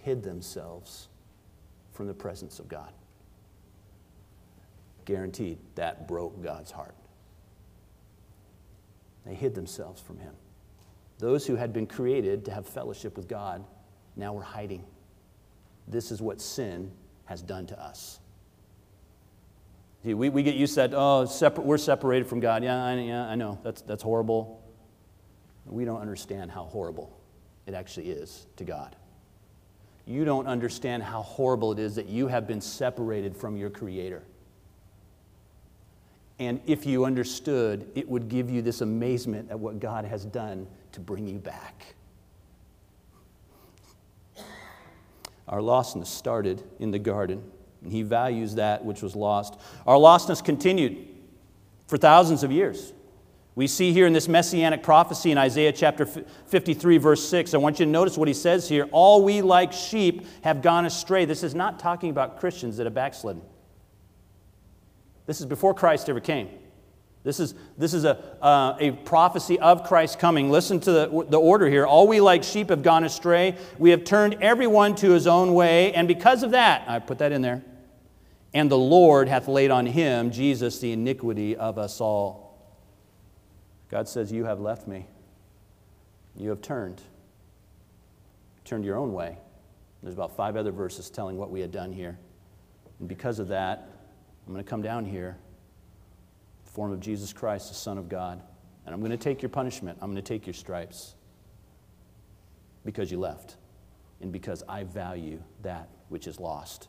hid 0.03 0.23
themselves 0.23 1.09
from 1.93 2.07
the 2.07 2.15
presence 2.15 2.59
of 2.59 2.69
God. 2.69 2.93
Guaranteed 5.05 5.59
that 5.75 6.07
broke 6.07 6.43
God's 6.43 6.71
heart. 6.71 6.95
They 9.25 9.35
hid 9.35 9.55
themselves 9.55 10.01
from 10.03 10.19
him. 10.19 10.35
Those 11.19 11.47
who 11.47 11.57
had 11.57 11.73
been 11.73 11.87
created 11.87 12.45
to 12.47 12.51
have 12.51 12.67
fellowship 12.67 13.17
with 13.17 13.29
God 13.29 13.65
now 14.17 14.35
were 14.35 14.43
hiding. 14.43 14.85
This 15.89 16.11
is 16.11 16.21
what 16.21 16.41
sin 16.41 16.91
has 17.27 17.41
done 17.41 17.67
to 17.67 17.81
us. 17.81 18.19
See, 20.05 20.15
we, 20.15 20.31
we 20.31 20.43
get 20.43 20.57
used 20.57 20.75
to 20.75 20.81
that, 20.81 20.95
oh, 20.95 21.25
separ- 21.27 21.63
we're 21.63 21.79
separated 21.79 22.27
from 22.27 22.41
God. 22.41 22.65
Yeah, 22.65 22.85
I, 22.85 22.95
yeah, 22.95 23.27
I 23.27 23.37
know, 23.37 23.59
that's, 23.63 23.83
that's 23.83 24.03
horrible. 24.03 24.63
We 25.65 25.85
don't 25.85 26.01
understand 26.01 26.51
how 26.51 26.65
horrible 26.65 27.17
it 27.67 27.75
actually 27.75 28.11
is 28.11 28.47
to 28.57 28.65
God. 28.65 28.97
You 30.05 30.25
don't 30.25 30.49
understand 30.49 31.05
how 31.05 31.23
horrible 31.23 31.71
it 31.71 31.79
is 31.79 31.95
that 31.95 32.07
you 32.07 32.27
have 32.27 32.49
been 32.49 32.61
separated 32.61 33.37
from 33.37 33.57
your 33.57 33.71
Creator. 33.71 34.25
And 36.41 36.61
if 36.67 36.85
you 36.85 37.05
understood, 37.05 37.89
it 37.95 38.09
would 38.09 38.29
give 38.29 38.51
you 38.51 38.63
this 38.63 38.81
amazement 38.81 39.53
at 39.53 39.61
what 39.61 39.79
God 39.79 40.05
has 40.05 40.25
done 40.25 40.67
to 40.91 40.99
bring 40.99 41.29
you 41.29 41.39
back. 41.39 41.95
Our 45.47 45.61
lostness 45.61 46.07
started 46.07 46.65
in 46.81 46.91
the 46.91 46.99
garden. 46.99 47.52
And 47.83 47.93
he 47.93 48.03
values 48.03 48.55
that 48.57 48.85
which 48.85 49.03
was 49.03 49.17
lost. 49.17 49.59
Our 49.87 49.97
lostness 49.97 50.45
continued 50.45 51.09
for 51.87 51.99
thousands 51.99 52.43
of 52.43 52.53
years. 52.53 52.93
We 53.55 53.67
see 53.67 53.93
here 53.93 54.07
in 54.07 54.15
this 54.15 54.29
messianic 54.29 54.83
prophecy 54.83 55.31
in 55.31 55.37
Isaiah 55.37 55.73
chapter 55.73 56.07
53, 56.07 56.97
verse 56.97 57.29
6. 57.29 57.53
I 57.53 57.59
want 57.59 57.81
you 57.81 57.85
to 57.85 57.91
notice 57.91 58.17
what 58.17 58.29
he 58.29 58.35
says 58.35 58.67
here. 58.69 58.89
All 58.93 59.23
we 59.23 59.43
like 59.43 59.73
sheep 59.73 60.27
have 60.43 60.63
gone 60.63 60.87
astray. 60.87 61.27
This 61.27 61.43
is 61.43 61.55
not 61.55 61.79
talking 61.79 62.09
about 62.09 62.41
Christians 62.41 62.79
that 62.79 62.87
have 62.87 62.95
backslidden. 62.95 63.43
This 65.27 65.41
is 65.41 65.47
before 65.47 65.75
Christ 65.75 66.09
ever 66.09 66.21
came. 66.21 66.49
This 67.25 67.39
is, 67.39 67.55
this 67.79 67.95
is 67.95 68.05
a, 68.05 68.19
uh, 68.43 68.77
a 68.81 68.91
prophecy 68.91 69.59
of 69.61 69.85
Christ 69.85 70.19
coming. 70.19 70.51
Listen 70.51 70.81
to 70.81 70.91
the, 70.91 71.27
the 71.29 71.39
order 71.39 71.69
here. 71.69 71.87
All 71.87 72.09
we 72.09 72.21
like 72.21 72.43
sheep 72.43 72.71
have 72.71 72.83
gone 72.83 73.05
astray. 73.05 73.57
We 73.79 73.91
have 73.91 74.03
turned 74.03 74.39
everyone 74.41 74.97
to 74.97 75.11
his 75.11 75.27
own 75.27 75.55
way. 75.55 75.93
And 75.93 76.09
because 76.09 76.43
of 76.43 76.51
that, 76.53 76.89
I 76.89 76.99
put 76.99 77.19
that 77.19 77.31
in 77.31 77.43
there, 77.43 77.63
and 78.55 78.71
the 78.71 78.79
Lord 78.79 79.29
hath 79.29 79.49
laid 79.49 79.71
on 79.71 79.87
him, 79.87 80.31
Jesus, 80.31 80.79
the 80.79 80.93
iniquity 80.93 81.57
of 81.57 81.79
us 81.79 82.01
all. 82.01 82.53
God 83.91 84.09
says, 84.09 84.31
You 84.31 84.45
have 84.45 84.61
left 84.61 84.87
me. 84.87 85.07
You 86.37 86.51
have 86.51 86.61
turned. 86.61 87.01
Turned 88.65 88.85
your 88.85 88.97
own 88.97 89.13
way. 89.13 89.39
There's 90.03 90.15
about 90.15 90.37
five 90.37 90.57
other 90.57 90.73
verses 90.73 91.11
telling 91.11 91.37
what 91.37 91.51
we 91.51 91.61
had 91.61 91.71
done 91.71 91.93
here. 91.93 92.19
And 92.99 93.09
because 93.09 93.39
of 93.39 93.49
that, 93.49 93.89
I'm 94.47 94.53
going 94.53 94.65
to 94.65 94.69
come 94.69 94.83
down 94.83 95.05
here, 95.05 95.37
the 96.65 96.71
form 96.71 96.93
of 96.93 97.01
Jesus 97.01 97.33
Christ, 97.33 97.69
the 97.69 97.75
Son 97.75 97.99
of 97.99 98.09
God, 98.09 98.43
and 98.85 98.95
I'm 98.95 99.01
going 99.01 99.13
to 99.13 99.17
take 99.17 99.43
your 99.43 99.49
punishment. 99.49 99.99
I'm 100.01 100.11
going 100.11 100.23
to 100.23 100.29
take 100.29 100.47
your 100.47 100.55
stripes 100.55 101.15
because 102.85 103.11
you 103.11 103.19
left 103.19 103.57
and 104.21 104.33
because 104.33 104.63
I 104.69 104.85
value 104.85 105.41
that 105.63 105.89
which 106.09 106.27
is 106.27 106.41
lost 106.41 106.89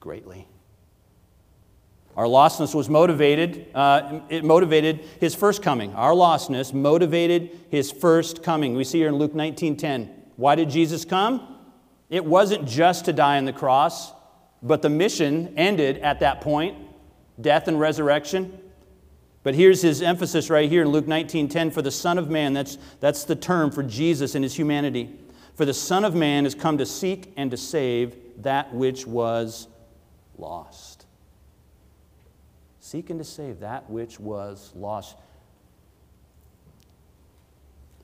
greatly. 0.00 0.48
Our 2.16 2.26
lostness 2.26 2.74
was 2.74 2.90
motivated, 2.90 3.68
uh, 3.74 4.20
it 4.28 4.44
motivated 4.44 5.00
his 5.18 5.34
first 5.34 5.62
coming. 5.62 5.94
Our 5.94 6.12
lostness 6.12 6.74
motivated 6.74 7.58
his 7.70 7.90
first 7.90 8.42
coming. 8.42 8.74
We 8.74 8.84
see 8.84 8.98
here 8.98 9.08
in 9.08 9.16
Luke 9.16 9.34
19:10. 9.34 10.10
Why 10.36 10.54
did 10.54 10.68
Jesus 10.68 11.06
come? 11.06 11.56
It 12.10 12.24
wasn't 12.24 12.68
just 12.68 13.06
to 13.06 13.12
die 13.14 13.38
on 13.38 13.46
the 13.46 13.52
cross, 13.52 14.12
but 14.62 14.82
the 14.82 14.90
mission 14.90 15.54
ended 15.56 15.98
at 15.98 16.20
that 16.20 16.42
point 16.42 16.76
death 17.40 17.66
and 17.66 17.80
resurrection. 17.80 18.58
But 19.42 19.54
here's 19.54 19.80
his 19.80 20.02
emphasis 20.02 20.50
right 20.50 20.68
here 20.68 20.82
in 20.82 20.88
Luke 20.88 21.06
19:10 21.06 21.70
for 21.70 21.80
the 21.80 21.90
son 21.90 22.18
of 22.18 22.28
man 22.28 22.52
that's 22.52 22.76
that's 23.00 23.24
the 23.24 23.36
term 23.36 23.70
for 23.70 23.82
Jesus 23.82 24.34
and 24.34 24.44
his 24.44 24.54
humanity. 24.54 25.10
For 25.54 25.64
the 25.64 25.74
son 25.74 26.04
of 26.04 26.14
man 26.14 26.44
has 26.44 26.54
come 26.54 26.76
to 26.76 26.86
seek 26.86 27.32
and 27.38 27.50
to 27.50 27.56
save 27.56 28.16
that 28.42 28.74
which 28.74 29.06
was 29.06 29.68
lost. 30.36 30.91
Seek 32.92 33.08
and 33.08 33.18
to 33.20 33.24
save 33.24 33.60
that 33.60 33.88
which 33.88 34.20
was 34.20 34.70
lost. 34.76 35.16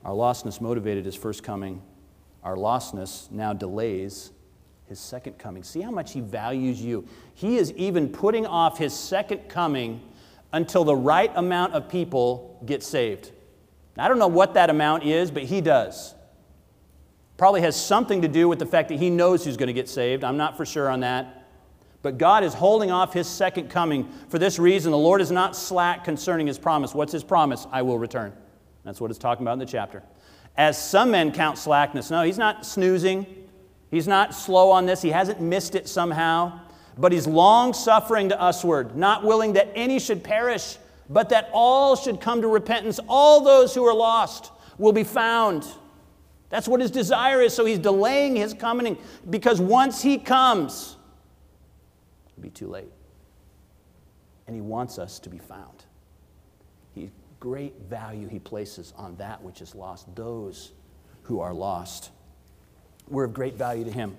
Our 0.02 0.12
lostness 0.12 0.62
motivated 0.62 1.04
his 1.04 1.14
first 1.14 1.42
coming. 1.42 1.82
Our 2.42 2.56
lostness 2.56 3.30
now 3.30 3.52
delays 3.52 4.30
his 4.86 4.98
second 4.98 5.38
coming. 5.38 5.62
See 5.62 5.82
how 5.82 5.90
much 5.90 6.14
he 6.14 6.20
values 6.22 6.80
you. 6.80 7.06
He 7.34 7.58
is 7.58 7.70
even 7.74 8.08
putting 8.08 8.46
off 8.46 8.78
his 8.78 8.94
second 8.94 9.50
coming 9.50 10.00
until 10.54 10.84
the 10.84 10.96
right 10.96 11.32
amount 11.34 11.74
of 11.74 11.90
people 11.90 12.58
get 12.64 12.82
saved. 12.82 13.30
I 13.98 14.08
don't 14.08 14.18
know 14.18 14.26
what 14.26 14.54
that 14.54 14.70
amount 14.70 15.04
is, 15.04 15.30
but 15.30 15.42
he 15.42 15.60
does. 15.60 16.14
Probably 17.36 17.60
has 17.60 17.76
something 17.76 18.22
to 18.22 18.28
do 18.28 18.48
with 18.48 18.58
the 18.58 18.64
fact 18.64 18.88
that 18.88 18.98
he 18.98 19.10
knows 19.10 19.44
who's 19.44 19.58
going 19.58 19.66
to 19.66 19.74
get 19.74 19.90
saved. 19.90 20.24
I'm 20.24 20.38
not 20.38 20.56
for 20.56 20.64
sure 20.64 20.88
on 20.88 21.00
that. 21.00 21.37
But 22.02 22.18
God 22.18 22.44
is 22.44 22.54
holding 22.54 22.90
off 22.90 23.12
his 23.12 23.26
second 23.26 23.70
coming. 23.70 24.08
For 24.28 24.38
this 24.38 24.58
reason, 24.58 24.92
the 24.92 24.98
Lord 24.98 25.20
is 25.20 25.30
not 25.30 25.56
slack 25.56 26.04
concerning 26.04 26.46
his 26.46 26.58
promise. 26.58 26.94
What's 26.94 27.12
his 27.12 27.24
promise? 27.24 27.66
I 27.72 27.82
will 27.82 27.98
return. 27.98 28.32
That's 28.84 29.00
what 29.00 29.10
it's 29.10 29.18
talking 29.18 29.44
about 29.44 29.54
in 29.54 29.58
the 29.58 29.66
chapter. 29.66 30.02
As 30.56 30.82
some 30.82 31.10
men 31.10 31.32
count 31.32 31.58
slackness. 31.58 32.10
No, 32.10 32.22
he's 32.22 32.38
not 32.38 32.64
snoozing. 32.64 33.26
He's 33.90 34.06
not 34.06 34.34
slow 34.34 34.70
on 34.70 34.86
this. 34.86 35.02
He 35.02 35.10
hasn't 35.10 35.40
missed 35.40 35.74
it 35.74 35.88
somehow 35.88 36.60
but 36.98 37.12
he's 37.12 37.26
long 37.26 37.72
suffering 37.72 38.28
to 38.30 38.36
usward, 38.40 38.96
not 38.96 39.22
willing 39.22 39.52
that 39.52 39.70
any 39.74 40.00
should 40.00 40.24
perish, 40.24 40.76
but 41.08 41.28
that 41.28 41.48
all 41.52 41.94
should 41.94 42.20
come 42.20 42.42
to 42.42 42.48
repentance. 42.48 42.98
All 43.08 43.40
those 43.40 43.74
who 43.74 43.86
are 43.86 43.94
lost 43.94 44.50
will 44.78 44.92
be 44.92 45.04
found. 45.04 45.66
That's 46.50 46.66
what 46.66 46.80
his 46.80 46.90
desire 46.90 47.40
is. 47.40 47.54
So 47.54 47.64
he's 47.64 47.78
delaying 47.78 48.36
his 48.36 48.52
coming 48.52 48.98
because 49.30 49.60
once 49.60 50.02
he 50.02 50.18
comes, 50.18 50.96
it'll 52.38 52.44
be 52.44 52.50
too 52.50 52.68
late. 52.68 52.92
And 54.46 54.54
he 54.54 54.62
wants 54.62 54.98
us 54.98 55.18
to 55.20 55.28
be 55.28 55.38
found. 55.38 55.84
He 56.94 57.10
great 57.40 57.74
value 57.88 58.28
he 58.28 58.38
places 58.38 58.94
on 58.96 59.16
that 59.16 59.42
which 59.42 59.60
is 59.60 59.74
lost, 59.74 60.14
those 60.14 60.72
who 61.22 61.40
are 61.40 61.52
lost. 61.52 62.10
We're 63.08 63.24
of 63.24 63.34
great 63.34 63.54
value 63.54 63.84
to 63.84 63.90
him. 63.90 64.16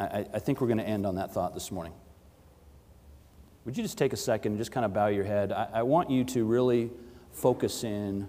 I, 0.00 0.26
I 0.34 0.38
think 0.38 0.60
we're 0.60 0.66
going 0.66 0.78
to 0.78 0.88
end 0.88 1.06
on 1.06 1.16
that 1.16 1.32
thought 1.32 1.54
this 1.54 1.70
morning. 1.70 1.92
Would 3.64 3.76
you 3.76 3.84
just 3.84 3.98
take 3.98 4.12
a 4.12 4.16
second 4.16 4.52
and 4.52 4.58
just 4.58 4.72
kind 4.72 4.84
of 4.84 4.92
bow 4.92 5.06
your 5.06 5.24
head? 5.24 5.52
I, 5.52 5.68
I 5.74 5.82
want 5.82 6.10
you 6.10 6.24
to 6.24 6.44
really 6.44 6.90
focus 7.30 7.84
in 7.84 8.26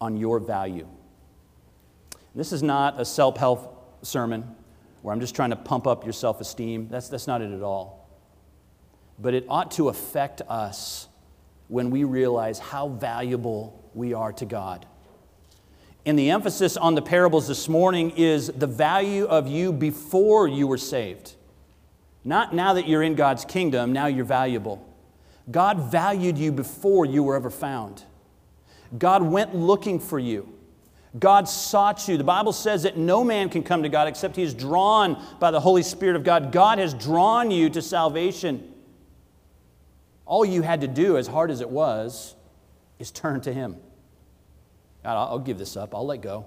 on 0.00 0.16
your 0.16 0.38
value. 0.38 0.88
This 2.38 2.52
is 2.52 2.62
not 2.62 3.00
a 3.00 3.04
self 3.04 3.36
help 3.36 3.98
sermon 4.06 4.54
where 5.02 5.12
I'm 5.12 5.18
just 5.18 5.34
trying 5.34 5.50
to 5.50 5.56
pump 5.56 5.88
up 5.88 6.04
your 6.04 6.12
self 6.12 6.40
esteem. 6.40 6.86
That's, 6.88 7.08
that's 7.08 7.26
not 7.26 7.42
it 7.42 7.50
at 7.50 7.62
all. 7.62 8.08
But 9.18 9.34
it 9.34 9.44
ought 9.48 9.72
to 9.72 9.88
affect 9.88 10.42
us 10.42 11.08
when 11.66 11.90
we 11.90 12.04
realize 12.04 12.60
how 12.60 12.90
valuable 12.90 13.90
we 13.92 14.14
are 14.14 14.32
to 14.34 14.44
God. 14.44 14.86
And 16.06 16.16
the 16.16 16.30
emphasis 16.30 16.76
on 16.76 16.94
the 16.94 17.02
parables 17.02 17.48
this 17.48 17.68
morning 17.68 18.10
is 18.10 18.46
the 18.46 18.68
value 18.68 19.24
of 19.24 19.48
you 19.48 19.72
before 19.72 20.46
you 20.46 20.68
were 20.68 20.78
saved. 20.78 21.34
Not 22.22 22.54
now 22.54 22.74
that 22.74 22.86
you're 22.86 23.02
in 23.02 23.16
God's 23.16 23.44
kingdom, 23.44 23.92
now 23.92 24.06
you're 24.06 24.24
valuable. 24.24 24.88
God 25.50 25.90
valued 25.90 26.38
you 26.38 26.52
before 26.52 27.04
you 27.04 27.24
were 27.24 27.34
ever 27.34 27.50
found. 27.50 28.04
God 28.96 29.24
went 29.24 29.56
looking 29.56 29.98
for 29.98 30.20
you. 30.20 30.54
God 31.18 31.48
sought 31.48 32.06
you. 32.08 32.16
The 32.18 32.24
Bible 32.24 32.52
says 32.52 32.82
that 32.82 32.96
no 32.96 33.24
man 33.24 33.48
can 33.48 33.62
come 33.62 33.82
to 33.82 33.88
God 33.88 34.08
except 34.08 34.36
he 34.36 34.42
is 34.42 34.52
drawn 34.52 35.22
by 35.40 35.50
the 35.50 35.60
Holy 35.60 35.82
Spirit 35.82 36.16
of 36.16 36.24
God. 36.24 36.52
God 36.52 36.78
has 36.78 36.92
drawn 36.92 37.50
you 37.50 37.70
to 37.70 37.80
salvation. 37.80 38.74
All 40.26 40.44
you 40.44 40.60
had 40.60 40.82
to 40.82 40.88
do, 40.88 41.16
as 41.16 41.26
hard 41.26 41.50
as 41.50 41.62
it 41.62 41.70
was, 41.70 42.34
is 42.98 43.10
turn 43.10 43.40
to 43.42 43.52
Him. 43.52 43.76
God, 45.02 45.16
I'll 45.16 45.38
give 45.38 45.56
this 45.56 45.76
up. 45.76 45.94
I'll 45.94 46.04
let 46.04 46.20
go. 46.20 46.44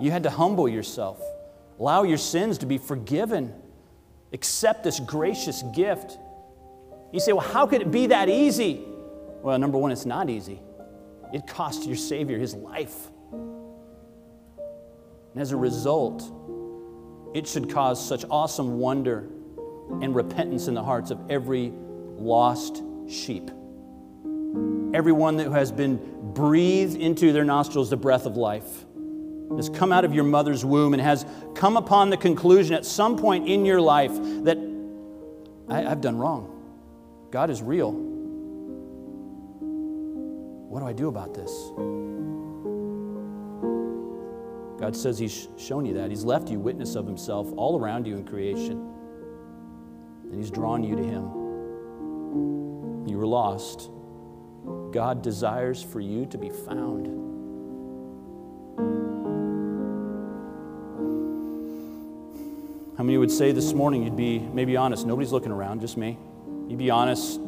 You 0.00 0.10
had 0.10 0.22
to 0.22 0.30
humble 0.30 0.68
yourself, 0.68 1.20
allow 1.78 2.02
your 2.02 2.18
sins 2.18 2.58
to 2.58 2.66
be 2.66 2.78
forgiven, 2.78 3.52
accept 4.32 4.84
this 4.84 5.00
gracious 5.00 5.62
gift. 5.74 6.18
You 7.12 7.20
say, 7.20 7.32
well, 7.32 7.46
how 7.46 7.66
could 7.66 7.82
it 7.82 7.90
be 7.90 8.08
that 8.08 8.28
easy? 8.28 8.82
Well, 9.42 9.58
number 9.58 9.78
one, 9.78 9.92
it's 9.92 10.06
not 10.06 10.28
easy. 10.28 10.60
It 11.36 11.46
cost 11.46 11.86
your 11.86 11.96
Savior 11.96 12.38
his 12.38 12.54
life. 12.54 13.10
And 15.32 15.42
as 15.42 15.52
a 15.52 15.56
result, 15.56 16.24
it 17.34 17.46
should 17.46 17.70
cause 17.70 18.02
such 18.02 18.24
awesome 18.30 18.78
wonder 18.78 19.28
and 20.00 20.14
repentance 20.14 20.66
in 20.66 20.74
the 20.74 20.82
hearts 20.82 21.10
of 21.10 21.20
every 21.30 21.72
lost 22.18 22.82
sheep 23.06 23.50
everyone 24.94 25.36
that 25.36 25.50
has 25.50 25.70
been 25.70 26.32
breathed 26.32 26.96
into 26.96 27.30
their 27.30 27.44
nostrils 27.44 27.90
the 27.90 27.96
breath 27.98 28.24
of 28.24 28.38
life, 28.38 28.86
has 29.56 29.68
come 29.68 29.92
out 29.92 30.06
of 30.06 30.14
your 30.14 30.24
mother's 30.24 30.64
womb 30.64 30.94
and 30.94 31.02
has 31.02 31.26
come 31.54 31.76
upon 31.76 32.08
the 32.08 32.16
conclusion 32.16 32.74
at 32.74 32.86
some 32.86 33.18
point 33.18 33.46
in 33.46 33.66
your 33.66 33.78
life 33.78 34.12
that 34.44 34.56
I, 35.68 35.82
have 35.82 36.00
done 36.00 36.16
wrong. 36.16 36.50
God 37.30 37.50
is 37.50 37.60
real. 37.60 38.15
What 40.76 40.82
do 40.82 40.88
I 40.88 40.92
do 40.92 41.08
about 41.08 41.32
this? 41.32 41.70
God 44.78 44.94
says 44.94 45.18
He's 45.18 45.48
shown 45.56 45.86
you 45.86 45.94
that. 45.94 46.10
He's 46.10 46.22
left 46.22 46.50
you 46.50 46.60
witness 46.60 46.96
of 46.96 47.06
Himself 47.06 47.50
all 47.56 47.80
around 47.80 48.06
you 48.06 48.14
in 48.14 48.26
creation. 48.26 48.86
And 50.24 50.34
He's 50.34 50.50
drawn 50.50 50.82
you 50.82 50.94
to 50.94 51.02
Him. 51.02 53.08
You 53.08 53.16
were 53.16 53.26
lost. 53.26 53.90
God 54.92 55.22
desires 55.22 55.82
for 55.82 56.00
you 56.00 56.26
to 56.26 56.36
be 56.36 56.50
found. 56.50 57.06
How 62.98 63.02
many 63.02 63.16
would 63.16 63.30
say 63.30 63.52
this 63.52 63.72
morning 63.72 64.02
you'd 64.02 64.14
be 64.14 64.40
maybe 64.40 64.76
honest? 64.76 65.06
Nobody's 65.06 65.32
looking 65.32 65.52
around, 65.52 65.80
just 65.80 65.96
me. 65.96 66.18
You'd 66.68 66.76
be 66.76 66.90
honest. 66.90 67.40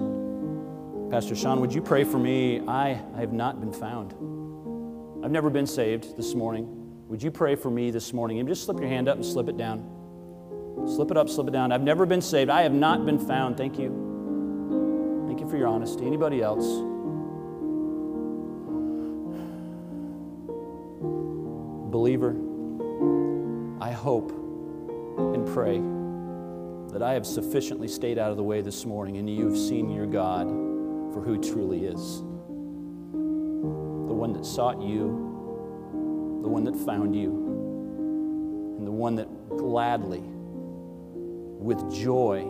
Pastor 1.10 1.34
Sean, 1.34 1.62
would 1.62 1.72
you 1.72 1.80
pray 1.80 2.04
for 2.04 2.18
me? 2.18 2.60
I, 2.68 3.00
I 3.16 3.20
have 3.20 3.32
not 3.32 3.60
been 3.60 3.72
found. 3.72 4.12
I've 5.24 5.30
never 5.30 5.48
been 5.48 5.66
saved 5.66 6.18
this 6.18 6.34
morning. 6.34 6.66
Would 7.08 7.22
you 7.22 7.30
pray 7.30 7.54
for 7.54 7.70
me 7.70 7.90
this 7.90 8.12
morning? 8.12 8.40
And 8.40 8.48
just 8.48 8.64
slip 8.64 8.78
your 8.78 8.90
hand 8.90 9.08
up 9.08 9.16
and 9.16 9.24
slip 9.24 9.48
it 9.48 9.56
down. 9.56 10.86
Slip 10.86 11.10
it 11.10 11.16
up, 11.16 11.30
slip 11.30 11.48
it 11.48 11.52
down. 11.52 11.72
I've 11.72 11.82
never 11.82 12.04
been 12.04 12.20
saved. 12.20 12.50
I 12.50 12.60
have 12.60 12.74
not 12.74 13.06
been 13.06 13.18
found. 13.18 13.56
Thank 13.56 13.78
you. 13.78 15.24
Thank 15.26 15.40
you 15.40 15.48
for 15.48 15.56
your 15.56 15.68
honesty. 15.68 16.04
Anybody 16.06 16.42
else? 16.42 16.66
Believer, 21.90 22.36
I 23.80 23.92
hope 23.92 24.30
and 25.18 25.46
pray 25.54 25.80
that 26.92 27.02
I 27.02 27.14
have 27.14 27.26
sufficiently 27.26 27.88
stayed 27.88 28.18
out 28.18 28.30
of 28.30 28.36
the 28.36 28.42
way 28.42 28.60
this 28.60 28.84
morning 28.84 29.16
and 29.16 29.28
you 29.28 29.48
have 29.48 29.56
seen 29.56 29.88
your 29.88 30.06
God 30.06 30.67
for 31.12 31.20
who 31.20 31.38
truly 31.38 31.84
is. 31.86 32.20
The 32.20 34.14
one 34.14 34.32
that 34.32 34.44
sought 34.44 34.80
you, 34.82 35.06
the 36.42 36.48
one 36.48 36.64
that 36.64 36.76
found 36.76 37.14
you, 37.14 37.30
and 38.78 38.86
the 38.86 38.92
one 38.92 39.14
that 39.16 39.28
gladly, 39.56 40.22
with 40.22 41.92
joy, 41.92 42.42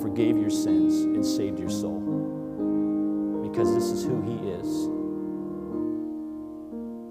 forgave 0.00 0.36
your 0.36 0.50
sins 0.50 1.02
and 1.02 1.24
saved 1.24 1.58
your 1.58 1.70
soul. 1.70 2.00
Because 3.48 3.74
this 3.74 3.84
is 3.84 4.04
who 4.04 4.20
He 4.22 4.50
is. 4.50 4.88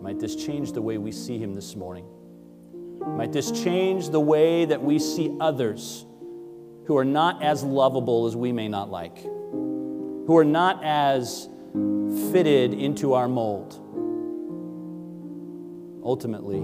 Might 0.08 0.20
this 0.20 0.36
change 0.36 0.72
the 0.72 0.82
way 0.82 0.98
we 0.98 1.12
see 1.12 1.38
him 1.38 1.54
this 1.54 1.76
morning? 1.76 2.06
Might 3.18 3.34
this 3.34 3.52
change 3.52 4.10
the 4.10 4.22
way 4.22 4.64
that 4.64 4.82
we 4.82 5.00
see 5.00 5.36
others 5.42 6.06
who 6.86 6.96
are 6.96 7.04
not 7.04 7.44
as 7.44 7.62
lovable 7.62 8.26
as 8.26 8.34
we 8.34 8.54
may 8.54 8.70
not 8.70 8.90
like, 8.90 9.18
who 10.28 10.38
are 10.38 10.46
not 10.46 10.84
as 10.84 11.50
fitted 12.32 12.74
into 12.74 13.14
our 13.14 13.28
mold? 13.28 13.74
Ultimately, 16.04 16.60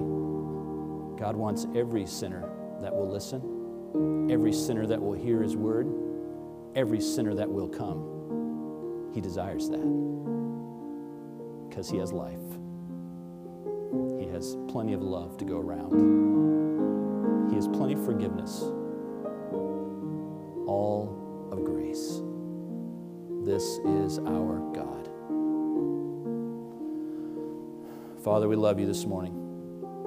God 1.18 1.36
wants 1.36 1.66
every 1.76 2.06
sinner 2.06 2.50
that 2.82 2.94
will 2.94 3.10
listen, 3.10 4.30
every 4.30 4.54
sinner 4.54 4.86
that 4.86 5.02
will 5.02 5.14
hear 5.14 5.42
his 5.42 5.56
word, 5.56 5.88
every 6.76 7.02
sinner 7.02 7.34
that 7.36 7.50
will 7.50 7.68
come. 7.68 9.12
He 9.14 9.22
desires 9.22 9.70
that 9.70 10.04
because 11.70 11.90
He 11.90 11.98
has 11.98 12.12
life. 12.12 12.40
He 14.20 14.28
has 14.28 14.56
plenty 14.68 14.94
of 14.94 15.02
love 15.02 15.38
to 15.38 15.46
go 15.46 15.60
around. 15.60 17.50
He 17.50 17.56
has 17.56 17.68
plenty 17.68 17.94
of 17.94 18.06
forgiveness, 18.06 18.62
all 20.68 21.50
of 21.52 21.64
grace. 21.64 22.22
This 23.46 23.80
is 23.80 24.20
our 24.20 24.60
God. 24.74 25.10
Father, 28.24 28.48
we 28.48 28.56
love 28.56 28.80
you 28.80 28.88
this 28.88 29.06
morning. 29.06 29.34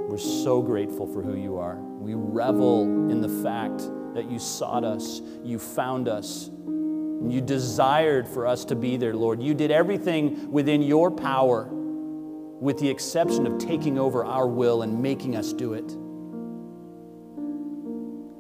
We're 0.09 0.16
so 0.16 0.62
grateful 0.62 1.07
for 1.07 1.20
who 1.22 1.37
you 1.37 1.59
are. 1.59 1.76
We 1.76 2.14
revel 2.14 2.84
in 3.11 3.20
the 3.20 3.28
fact 3.43 3.91
that 4.14 4.30
you 4.30 4.39
sought 4.39 4.84
us, 4.84 5.20
you 5.45 5.59
found 5.59 6.09
us, 6.09 6.49
and 6.49 7.30
you 7.30 7.43
desired 7.43 8.26
for 8.26 8.47
us 8.47 8.64
to 8.66 8.74
be 8.74 8.97
there, 8.97 9.14
Lord. 9.14 9.43
You 9.43 9.53
did 9.53 9.70
everything 9.70 10.51
within 10.51 10.80
your 10.80 11.11
power, 11.11 11.68
with 11.70 12.78
the 12.78 12.89
exception 12.89 13.47
of 13.47 13.59
taking 13.59 13.99
over 13.99 14.24
our 14.24 14.47
will 14.47 14.80
and 14.80 15.03
making 15.03 15.37
us 15.37 15.53
do 15.53 15.74
it. 15.74 15.89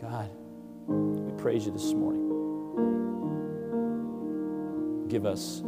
God, 0.00 0.30
we 0.88 1.32
praise 1.42 1.66
you 1.66 1.72
this 1.72 1.92
morning. 1.92 2.15
Give 5.16 5.24
us 5.24 5.62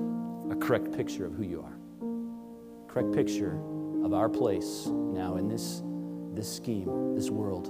a 0.50 0.56
correct 0.56 0.92
picture 0.92 1.24
of 1.24 1.32
who 1.32 1.42
you 1.42 1.62
are, 1.62 1.72
correct 2.86 3.14
picture 3.14 3.58
of 4.04 4.12
our 4.12 4.28
place 4.28 4.88
now 4.88 5.36
in 5.36 5.48
this, 5.48 5.82
this 6.34 6.54
scheme, 6.54 7.14
this 7.14 7.30
world. 7.30 7.68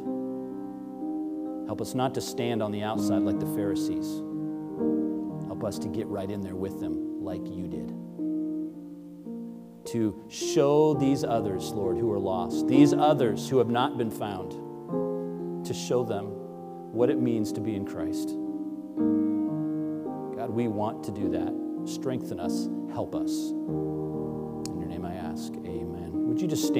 Help 1.69 1.81
us 1.81 1.95
not 1.95 2.15
to 2.15 2.21
stand 2.21 2.65
on 2.65 2.73
the 2.73 2.83
outside 2.83 3.23
like 3.23 3.39
the 3.39 3.47
Pharisees. 3.55 4.07
Help 5.47 5.63
us 5.63 5.79
to 5.79 5.87
get 5.87 6.09
right 6.09 6.29
in 6.29 6.41
there 6.41 6.57
with 6.57 6.81
them 6.81 7.23
like 7.23 7.47
you 7.47 7.69
did. 7.69 7.95
To 9.93 10.21
show 10.29 10.95
these 10.95 11.23
others, 11.23 11.71
Lord, 11.71 11.97
who 11.97 12.11
are 12.11 12.19
lost, 12.19 12.67
these 12.67 12.93
others 12.93 13.49
who 13.49 13.59
have 13.59 13.71
not 13.71 13.97
been 13.97 14.11
found, 14.11 15.65
to 15.65 15.73
show 15.73 16.03
them 16.03 16.25
what 16.93 17.09
it 17.09 17.21
means 17.21 17.53
to 17.53 17.61
be 17.61 17.77
in 17.77 17.87
Christ. 17.87 18.31
God, 20.37 20.51
we 20.51 20.67
want 20.67 21.05
to 21.05 21.13
do 21.13 21.31
that. 21.31 21.68
Strengthen 21.89 22.39
us, 22.39 22.69
help 22.93 23.15
us. 23.15 23.51
In 23.51 24.77
your 24.79 24.89
name 24.89 25.07
I 25.07 25.15
ask, 25.15 25.55
amen. 25.65 26.11
Would 26.29 26.39
you 26.39 26.47
just 26.47 26.63
stand? 26.65 26.77